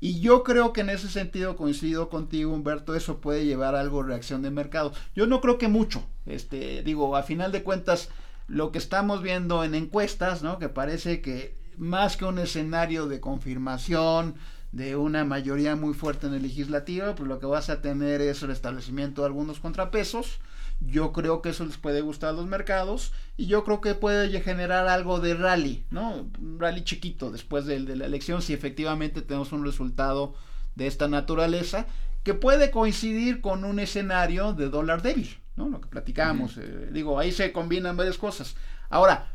[0.01, 4.03] Y yo creo que en ese sentido coincido contigo, Humberto, eso puede llevar a algo
[4.03, 4.95] reacción de mercado.
[5.15, 6.03] Yo no creo que mucho.
[6.25, 8.09] Este, digo, a final de cuentas,
[8.47, 10.59] lo que estamos viendo en encuestas, ¿no?
[10.59, 14.37] Que parece que más que un escenario de confirmación,
[14.73, 18.43] de una mayoría muy fuerte en el legislativo, pues lo que vas a tener es
[18.43, 20.41] el establecimiento de algunos contrapesos.
[20.81, 24.41] Yo creo que eso les puede gustar a los mercados y yo creo que puede
[24.41, 26.29] generar algo de rally, ¿no?
[26.39, 30.35] Un rally chiquito después de, la elección si efectivamente tenemos un resultado
[30.77, 31.87] de esta naturaleza
[32.23, 35.69] que puede coincidir con un escenario de dólar débil, ¿no?
[35.69, 36.59] Lo que platicamos.
[36.59, 38.55] Eh, digo, ahí se combinan varias cosas.
[38.89, 39.33] Ahora,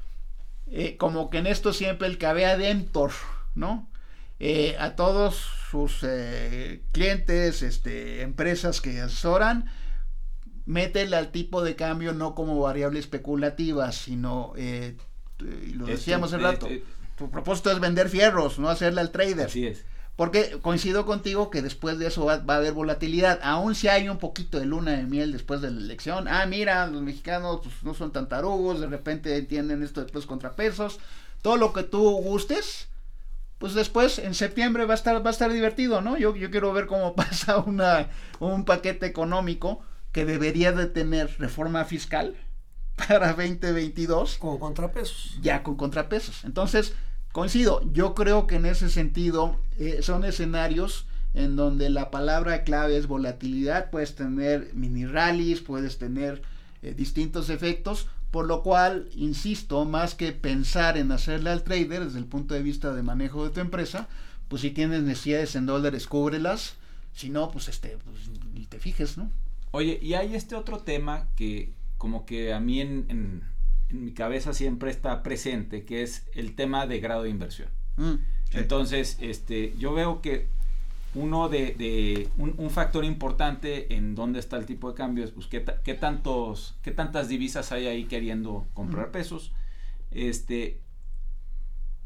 [0.67, 3.09] eh, como que en esto siempre el cabe adentro,
[3.55, 3.89] ¿no?
[4.45, 5.37] Eh, a todos
[5.71, 9.71] sus eh, clientes, este, empresas que asesoran,
[10.65, 14.97] métele al tipo de cambio no como variable especulativa, sino, eh,
[15.39, 16.67] y lo este, decíamos hace rato,
[17.17, 19.45] tu propósito es vender fierros, no hacerle al trader.
[19.45, 19.85] Así es.
[20.17, 24.17] Porque coincido contigo que después de eso va, a haber volatilidad, aun si hay un
[24.17, 26.27] poquito de luna de miel después de la elección.
[26.27, 30.99] Ah, mira, los mexicanos pues, no son tan tarugos, de repente tienen esto después contrapesos.
[31.41, 32.89] Todo lo que tú gustes,
[33.63, 36.17] pues después en septiembre va a estar, va a estar divertido, ¿no?
[36.17, 38.09] Yo, yo quiero ver cómo pasa una,
[38.41, 39.79] un paquete económico
[40.11, 42.35] que debería de tener reforma fiscal
[43.07, 44.37] para 2022.
[44.37, 45.39] Con contrapesos.
[45.41, 46.43] Ya con contrapesos.
[46.43, 46.93] Entonces,
[47.31, 52.97] coincido, yo creo que en ese sentido eh, son escenarios en donde la palabra clave
[52.97, 56.41] es volatilidad, puedes tener mini rallies, puedes tener
[56.81, 62.17] eh, distintos efectos, Por lo cual, insisto, más que pensar en hacerle al trader desde
[62.17, 64.07] el punto de vista de manejo de tu empresa,
[64.47, 66.73] pues si tienes necesidades en dólares, cúbrelas.
[67.13, 69.29] Si no, pues este, pues, ni te fijes, ¿no?
[69.69, 73.43] Oye, y hay este otro tema que como que a mí en, en,
[73.91, 77.69] mi cabeza siempre está presente, que es el tema de grado de inversión.
[77.97, 78.15] Mm,
[78.53, 80.47] Entonces, este, yo veo que
[81.15, 85.63] uno de, un, factor importante en dónde está el tipo de cambio es pues, qué,
[85.83, 89.53] qué, tantos, qué tantas divisas hay ahí queriendo comprar pesos.
[90.09, 90.81] Este,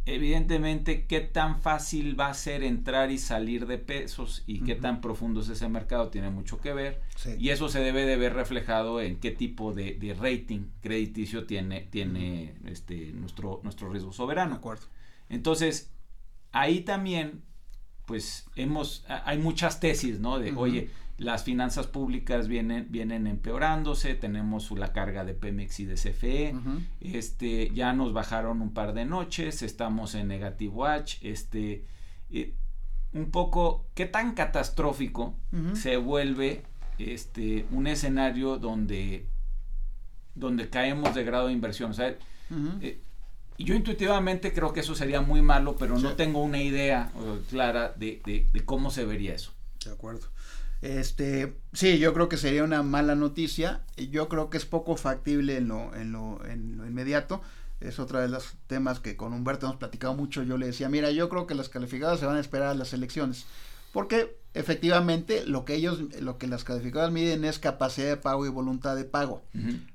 [0.05, 4.99] evidentemente, qué tan fácil va a ser entrar y salir de pesos y qué tan
[4.99, 7.01] profundo es ese mercado tiene mucho que ver.
[7.39, 12.55] Y eso se debe de ver reflejado en qué tipo de, rating crediticio tiene, tiene
[12.66, 14.51] este, nuestro, nuestro riesgo soberano.
[14.51, 14.88] De acuerdo.
[15.30, 15.91] Entonces,
[16.51, 17.47] ahí también
[18.08, 20.39] pues hemos, hay muchas tesis, ¿no?
[20.39, 25.95] De, oye, las finanzas públicas vienen, vienen empeorándose, tenemos la carga de Pemex y de
[25.95, 26.55] CFE,
[27.01, 31.84] este, ya nos bajaron un par de noches, estamos en negative watch, este,
[32.32, 32.53] eh,
[33.12, 35.36] un poco, ¿qué tan catastrófico
[35.74, 36.64] se vuelve
[36.97, 39.28] este, un escenario donde,
[40.34, 41.91] donde caemos de grado de inversión?
[41.91, 42.16] O sea,
[43.58, 47.12] y yo intuitivamente creo que eso sería muy malo, pero no tengo una idea
[47.49, 49.51] clara de, cómo se vería eso.
[49.84, 50.28] De acuerdo.
[50.82, 53.82] Este, sí, yo creo que sería una mala noticia.
[54.12, 57.41] Yo creo que es poco factible en lo, en lo, en lo inmediato.
[57.80, 60.43] Es otra de los temas que con Humberto hemos platicado mucho.
[60.43, 62.93] Yo le decía, mira, yo creo que las calificadas se van a esperar a las
[62.93, 63.47] elecciones.
[63.92, 68.50] Porque efectivamente lo que ellos, lo que las calificadas miden es capacidad de pago y
[68.50, 69.44] voluntad de pago.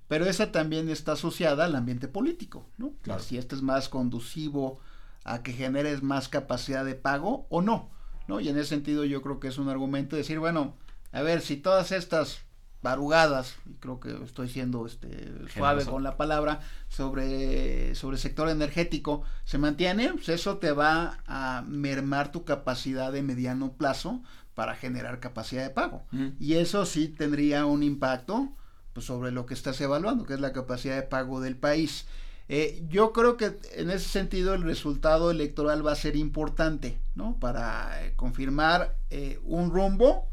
[0.08, 2.92] Pero esa también está asociada al ambiente político, ¿no?
[3.20, 4.78] Si este es más conducivo
[5.24, 7.90] a que generes más capacidad de pago o no,
[8.28, 8.40] ¿no?
[8.40, 10.74] Y en ese sentido yo creo que es un argumento decir, bueno,
[11.12, 12.42] a ver, si todas estas
[12.82, 18.48] barugadas, y creo que estoy siendo este suave con la palabra, sobre, sobre el sector
[18.48, 24.20] energético se mantiene, pues eso te va a mermar tu capacidad de mediano plazo
[24.54, 26.02] para generar capacidad de pago.
[26.38, 28.50] Y eso sí tendría un impacto
[28.92, 32.06] pues, sobre lo que estás evaluando, que es la capacidad de pago del país.
[32.48, 37.38] Eh, yo creo que en ese sentido el resultado electoral va a ser importante, ¿no?
[37.38, 40.26] Para eh, confirmar eh, un rumbo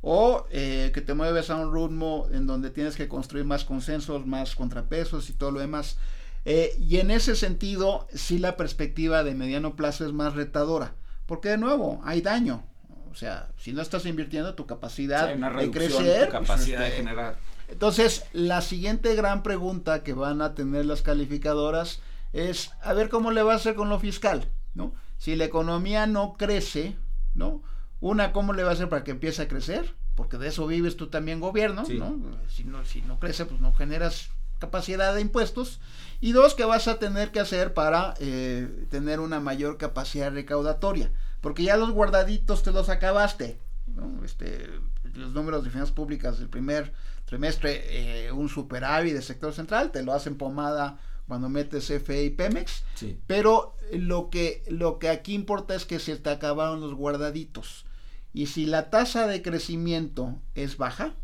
[0.00, 4.26] o eh, que te mueves a un ritmo en donde tienes que construir más consensos,
[4.26, 5.98] más contrapesos y todo lo demás.
[6.44, 10.94] Eh, y en ese sentido, sí la perspectiva de mediano plazo es más retadora,
[11.26, 12.64] porque de nuevo, hay daño.
[13.10, 17.36] O sea, si no estás invirtiendo tu capacidad de crecer, tu capacidad de generar.
[17.68, 22.00] Entonces, la siguiente gran pregunta que van a tener las calificadoras
[22.32, 24.94] es a ver cómo le va a hacer con lo fiscal, ¿no?
[25.18, 26.96] Si la economía no crece,
[27.34, 27.62] ¿no?
[28.00, 29.94] Una, ¿cómo le va a hacer para que empiece a crecer?
[30.14, 31.86] Porque de eso vives tú también gobierno, ¿no?
[32.48, 32.84] Si ¿no?
[32.84, 35.80] Si no crece, pues no generas capacidad de impuestos.
[36.20, 41.12] Y dos, ¿qué vas a tener que hacer para eh, tener una mayor capacidad recaudatoria?
[41.40, 43.58] Porque ya los guardaditos te los acabaste.
[43.86, 44.24] ¿no?
[44.24, 44.68] Este,
[45.14, 46.92] los números de finanzas públicas del primer
[47.24, 52.30] trimestre, eh, un superávit del sector central, te lo hacen pomada cuando metes FE y
[52.30, 52.84] Pemex.
[53.26, 57.84] Pero lo que, lo que aquí importa es que se te acabaron los guardaditos.
[58.38, 61.16] Y si la tasa de crecimiento es baja,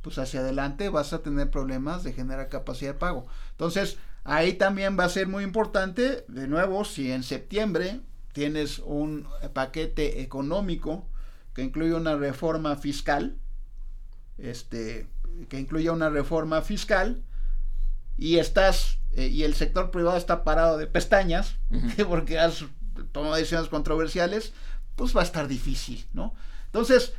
[0.00, 3.26] pues hacia adelante vas a tener problemas de generar capacidad de pago.
[3.50, 8.00] Entonces, ahí también va a ser muy importante, de nuevo, si en septiembre
[8.32, 11.04] tienes un paquete económico
[11.52, 13.36] que incluye una reforma fiscal,
[14.38, 15.08] este,
[15.48, 17.24] que incluya una reforma fiscal,
[18.16, 21.56] y estás, eh, y el sector privado está parado de pestañas,
[22.08, 22.66] porque has
[23.10, 24.52] tomado decisiones controversiales,
[24.94, 26.32] pues va a estar difícil, ¿no?
[26.72, 27.12] Entonces,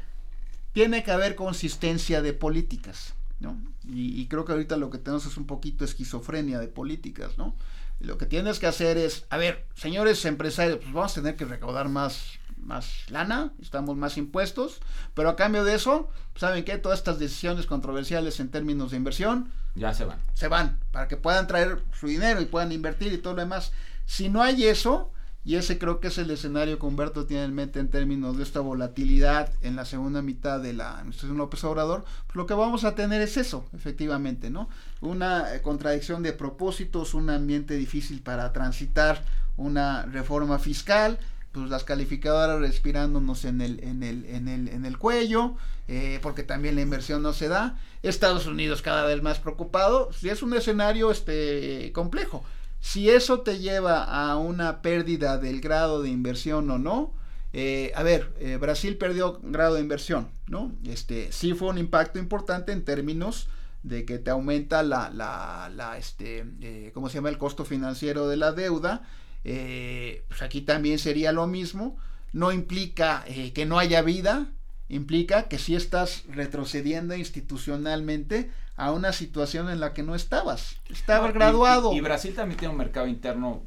[0.72, 3.56] tiene que haber consistencia de políticas, ¿no?
[3.86, 7.56] Y, creo que ahorita lo que tenemos es un poquito esquizofrenia de políticas, ¿no?
[8.00, 11.46] Lo que tienes que hacer es, a ver, señores empresarios, pues vamos a tener que
[11.46, 14.80] recaudar más, más lana, estamos más impuestos,
[15.14, 16.78] pero a cambio de eso, ¿saben qué?
[16.80, 20.20] Todas estas decisiones controversiales en términos de inversión, ya se van.
[20.34, 23.72] Se van, para que puedan traer su dinero y puedan invertir y todo lo demás.
[24.06, 25.12] Si no hay eso,
[25.46, 28.44] y ese creo que es el escenario que Humberto tiene en mente en términos de
[28.44, 32.86] esta volatilidad en la segunda mitad de la administración López Obrador, pues lo que vamos
[32.86, 34.70] a tener es eso, efectivamente, ¿no?
[35.02, 39.24] Una eh, contradicción de propósitos, un ambiente difícil para transitar
[39.58, 41.20] una reforma fiscal,
[41.52, 45.56] pues las calificadoras respirándonos en el, en el, en el, en el cuello,
[45.88, 47.78] eh, porque también la inversión no se da.
[48.02, 52.44] Estados Unidos cada vez más preocupado, si es un escenario este, complejo.
[52.84, 57.14] Si eso te lleva a una pérdida del grado de inversión o no,
[57.54, 60.74] eh, a ver, eh, Brasil perdió grado de inversión, ¿no?
[60.86, 63.48] Este, sí fue un impacto importante en términos
[63.84, 67.30] de que te aumenta la, la, la este, eh, ¿cómo se llama?
[67.30, 69.08] El costo financiero de la deuda.
[69.44, 71.98] Pues aquí también sería lo mismo.
[72.34, 73.24] No implica
[73.56, 74.52] que no haya vida,
[74.90, 80.78] implica que si estás retrocediendo institucionalmente a una situación en la que no estabas.
[80.90, 81.94] Estabas graduado.
[81.94, 83.64] Y, Brasil también tiene un mercado interno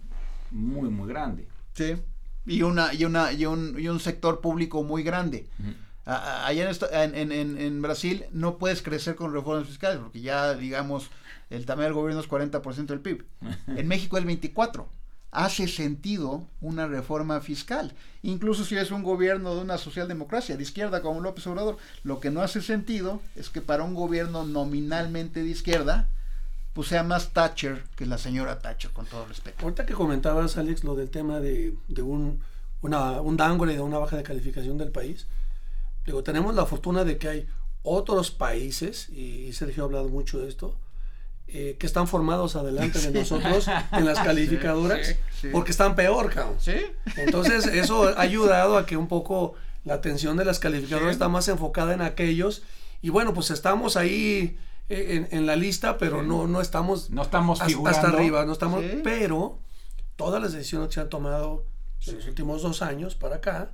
[0.51, 1.49] muy, muy grande.
[1.75, 1.97] Sí.
[2.45, 5.49] Y, una, y, una, y, un, y un sector público muy grande.
[6.05, 11.11] Allá en, en, en, Brasil no puedes crecer con reformas fiscales porque ya, digamos,
[11.51, 13.25] el tamaño del gobierno es 40% del PIB.
[13.77, 14.87] En México es 24%.
[15.31, 17.95] Hace sentido una reforma fiscal.
[18.23, 22.31] Incluso si es un gobierno de una socialdemocracia de izquierda como López Obrador, lo que
[22.31, 26.09] no hace sentido es que para un gobierno nominalmente de izquierda,
[26.73, 29.63] pues sea más Thatcher que la señora Thatcher, con todo respeto.
[29.63, 32.41] Ahorita que comentabas, Alex, lo del tema de, de un,
[32.83, 35.27] una, un de una baja de calificación del país,
[36.07, 37.49] Digo, tenemos la fortuna de que hay
[37.83, 40.77] otros países, y Sergio ha hablado mucho de esto,
[41.49, 45.17] eh, que están formados adelante de nosotros en las calificadoras,
[45.53, 46.57] porque están peor, cabrón.
[47.17, 51.47] Entonces, eso ha ayudado a que un poco la atención de las calificadoras está más
[51.49, 52.63] enfocada en aquellos,
[53.01, 57.61] y bueno, pues estamos ahí eh, en, la lista, pero no, no estamos, no estamos
[57.61, 59.59] hasta, arriba, no estamos, pero
[60.17, 61.65] todas las decisiones que se han tomado
[62.07, 63.71] en los últimos dos años para acá,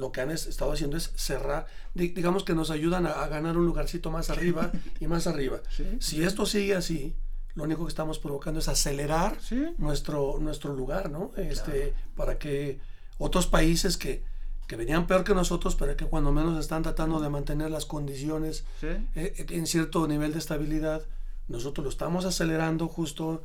[0.00, 4.10] lo que han estado haciendo es cerrar, digamos que nos ayudan a, ganar un lugarcito
[4.10, 5.60] más arriba y más arriba.
[6.00, 7.14] Si esto sigue así,
[7.54, 9.36] lo único que estamos provocando es acelerar
[9.78, 11.30] nuestro, nuestro lugar, ¿no?
[11.36, 12.80] Este, Para que
[13.18, 14.24] otros países que,
[14.66, 18.64] que venían peor que nosotros, pero que cuando menos están tratando de mantener las condiciones
[18.82, 21.02] eh, en cierto nivel de estabilidad,
[21.48, 23.42] nosotros lo estamos acelerando justo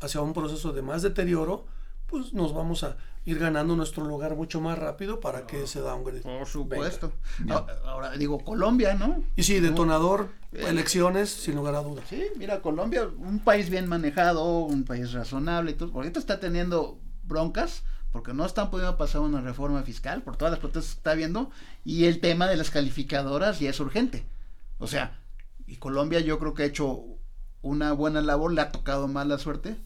[0.00, 1.66] hacia un proceso de más deterioro,
[2.14, 6.20] pues nos vamos a, ir ganando nuestro lugar mucho más rápido para que ese downgrade.
[6.20, 7.12] Por supuesto.
[7.84, 9.24] Ahora, digo Colombia, ¿no?
[9.34, 12.04] Y sí, detonador, eh, elecciones, sin lugar a dudas.
[12.08, 15.90] Sí, mira, Colombia, un país bien manejado, un país razonable y todo.
[15.92, 20.60] Ahorita está teniendo broncas porque no están pudiendo pasar una reforma fiscal por todas las
[20.60, 21.50] protestas que está viendo
[21.84, 24.24] y el tema de las calificadoras ya es urgente.
[24.78, 25.18] O sea,
[25.66, 27.02] y Colombia yo creo que ha hecho
[27.62, 29.76] una buena labor, le ha tocado más la suerte.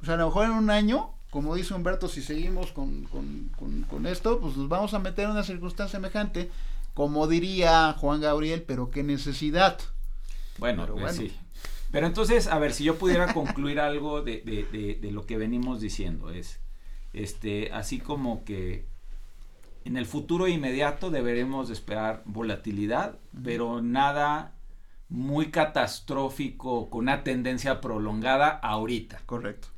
[0.00, 4.40] O sea, a lo mejor en un año como dice Humberto, si seguimos con, esto,
[4.40, 6.50] pues nos vamos a meter en una circunstancia semejante,
[6.94, 9.78] como diría Juan Gabriel, pero qué necesidad.
[10.56, 11.36] Bueno, pero, pues sí.
[11.90, 14.40] Pero entonces, a ver, si yo pudiera concluir algo de,
[14.98, 16.58] de, lo que venimos diciendo, es,
[17.12, 18.86] este, así como que
[19.84, 24.54] en el futuro inmediato deberemos esperar volatilidad, pero nada
[25.10, 29.20] muy catastrófico con una tendencia prolongada ahorita.
[29.26, 29.75] Correcto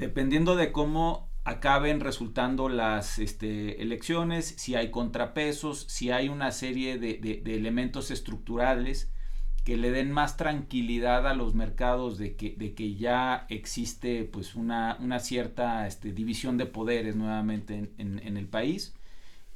[0.00, 6.98] dependiendo de cómo acaben resultando las este, elecciones, si hay contrapesos, si hay una serie
[6.98, 9.12] de, elementos estructurales
[9.64, 15.86] que le den más tranquilidad a los mercados de que, ya existe pues una, cierta
[15.86, 18.94] este, división de poderes nuevamente en, el país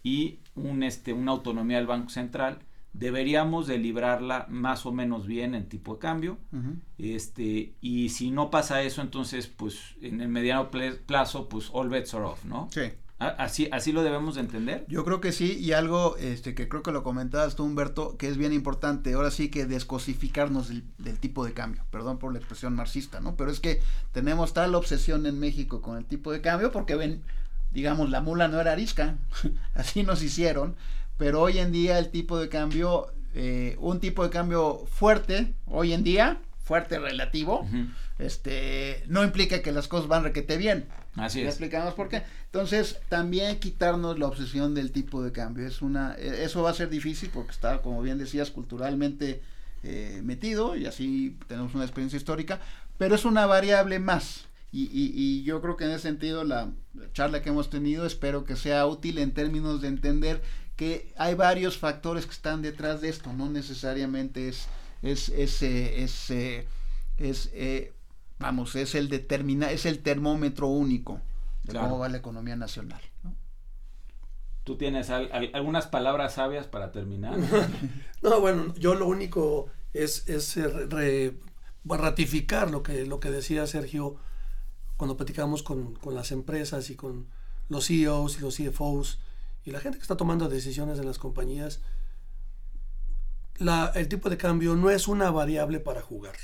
[0.03, 0.40] y
[0.82, 2.59] este, una autonomía del Banco Central
[2.95, 6.38] deberíamos de librarla más o menos bien en tipo de cambio.
[6.97, 10.70] este, y si no pasa eso, entonces, pues, en el mediano
[11.07, 12.68] plazo, pues, all bets are off, ¿no?
[12.72, 12.92] Sí.
[13.18, 14.84] Así, así lo debemos de entender.
[14.88, 18.28] Yo creo que sí, y algo este, que creo que lo comentabas tú, Humberto, que
[18.28, 22.38] es bien importante, ahora sí que descosificarnos del, del, tipo de cambio, perdón por la
[22.38, 23.36] expresión marxista, ¿no?
[23.36, 23.80] Pero es que
[24.12, 27.22] tenemos tal obsesión en México con el tipo de cambio porque ven,
[27.70, 29.16] digamos, la mula no era arisca,
[29.74, 30.74] así nos hicieron,
[31.17, 35.93] pero hoy en día el tipo de cambio, eh, un tipo de cambio fuerte, hoy
[35.93, 37.67] en día, fuerte relativo,
[38.19, 40.87] este, no implica que las cosas van requete bien.
[41.17, 41.49] Así es.
[41.49, 42.23] explicamos por qué.
[42.47, 45.67] Entonces, también quitarnos la obsesión del tipo de cambio.
[45.67, 49.43] Es una, e, eso va a ser difícil porque está, como bien decías, culturalmente
[49.83, 52.61] eh, metido y así tenemos una experiencia histórica,
[52.99, 54.47] pero es una variable más.
[54.73, 56.73] Y, y, y, yo creo que en ese sentido la
[57.12, 60.43] charla que hemos tenido espero que sea útil en términos de entender
[60.77, 64.68] que hay varios factores que están detrás de esto, no necesariamente es,
[65.03, 66.31] es, es, es,
[67.18, 67.93] es eh,
[68.39, 71.20] vamos, es el determina, es el termómetro único
[71.62, 73.01] de cómo va la economía nacional.
[74.64, 77.37] ¿Tú tienes algunas palabras sabias para terminar?
[78.22, 80.59] no, bueno, yo lo único es, es
[81.85, 84.16] ratificar lo que, lo que decía Sergio
[84.97, 87.27] cuando platicamos con, con las empresas y con
[87.68, 89.18] los CEOs y los CFOs
[89.65, 91.81] y la gente que está tomando decisiones en las compañías,
[93.59, 96.35] la, el tipo de cambio no es una variable para jugar.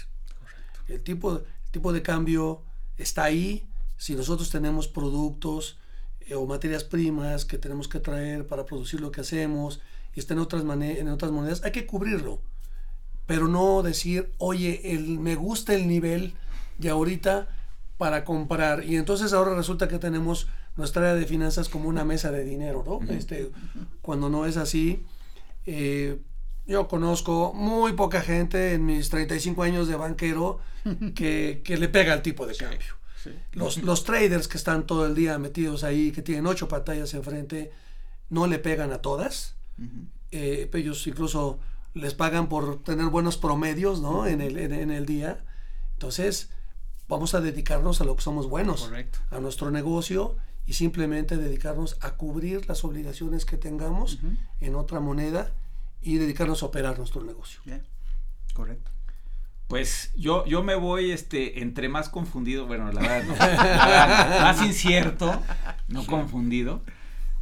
[0.89, 2.63] El, tipo, el tipo de cambio
[2.97, 5.79] está ahí si nosotros tenemos productos
[6.21, 9.81] eh, o materias primas que tenemos que traer para producir lo que hacemos
[10.15, 12.41] y está en otras, en otras monedas, hay que cubrirlo.
[13.27, 16.35] pero no decir, oye, el, me gusta el nivel
[16.79, 17.49] de ahorita
[17.99, 18.85] para comprar.
[18.85, 20.49] Y entonces ahora resulta que tenemos
[20.81, 23.01] nuestra área de finanzas como una mesa de dinero, ¿no?
[23.15, 23.53] este,
[24.03, 25.05] cuando no es así.
[25.67, 26.19] Eh,
[26.67, 30.59] yo conozco muy poca gente en mis 35 años de banquero
[31.15, 32.97] que, le pega el tipo de cambio.
[33.53, 37.71] Los, los traders que están todo el día metidos ahí, que tienen ocho pantallas enfrente,
[38.31, 39.57] no le pegan a todas.
[40.31, 41.59] Eh, ellos incluso
[41.95, 44.27] les pagan por tener buenos promedios ¿no?
[44.27, 45.45] en, el, en, el día.
[45.93, 46.51] Entonces,
[47.09, 48.91] vamos a dedicarnos a lo que somos buenos,
[49.31, 54.21] a nuestro negocio y simplemente dedicarnos a cubrir las obligaciones que tengamos
[54.61, 55.53] en otra moneda
[56.03, 57.61] y dedicarnos a operar nuestro negocio.
[58.55, 58.91] Correcto.
[59.71, 65.41] Pues yo, yo me voy este, entre más confundido, bueno, la verdad, más incierto,
[65.87, 66.83] no confundido,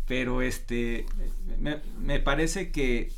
[0.06, 1.06] pero este,
[1.58, 3.10] me, parece que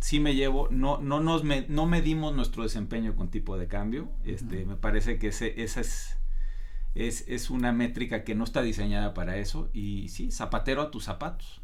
[0.00, 4.64] sí me llevo, no, no, nos no medimos nuestro desempeño con tipo de cambio, este,
[4.64, 6.16] me parece que ese, esa es,
[6.94, 11.04] es, es, una métrica que no está diseñada para eso y sí, zapatero a tus
[11.04, 11.60] zapatos.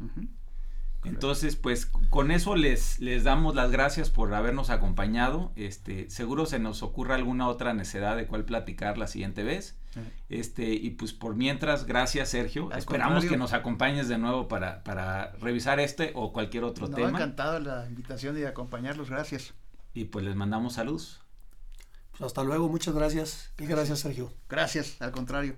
[1.03, 5.51] Entonces, pues con eso les, les damos las gracias por habernos acompañado.
[5.55, 9.77] Este, seguro se nos ocurra alguna otra necesidad de cuál platicar la siguiente vez.
[10.29, 12.71] Este, y pues por mientras, gracias Sergio.
[12.71, 17.11] Esperamos que nos acompañes de nuevo para, para revisar este o cualquier otro tema.
[17.11, 19.53] Me ha encantado la invitación de acompañarlos, gracias.
[19.93, 21.21] Y pues les mandamos saludos.
[22.17, 23.51] Pues hasta luego, muchas gracias.
[23.59, 24.33] Y gracias Sergio.
[24.49, 25.57] Gracias, al contrario.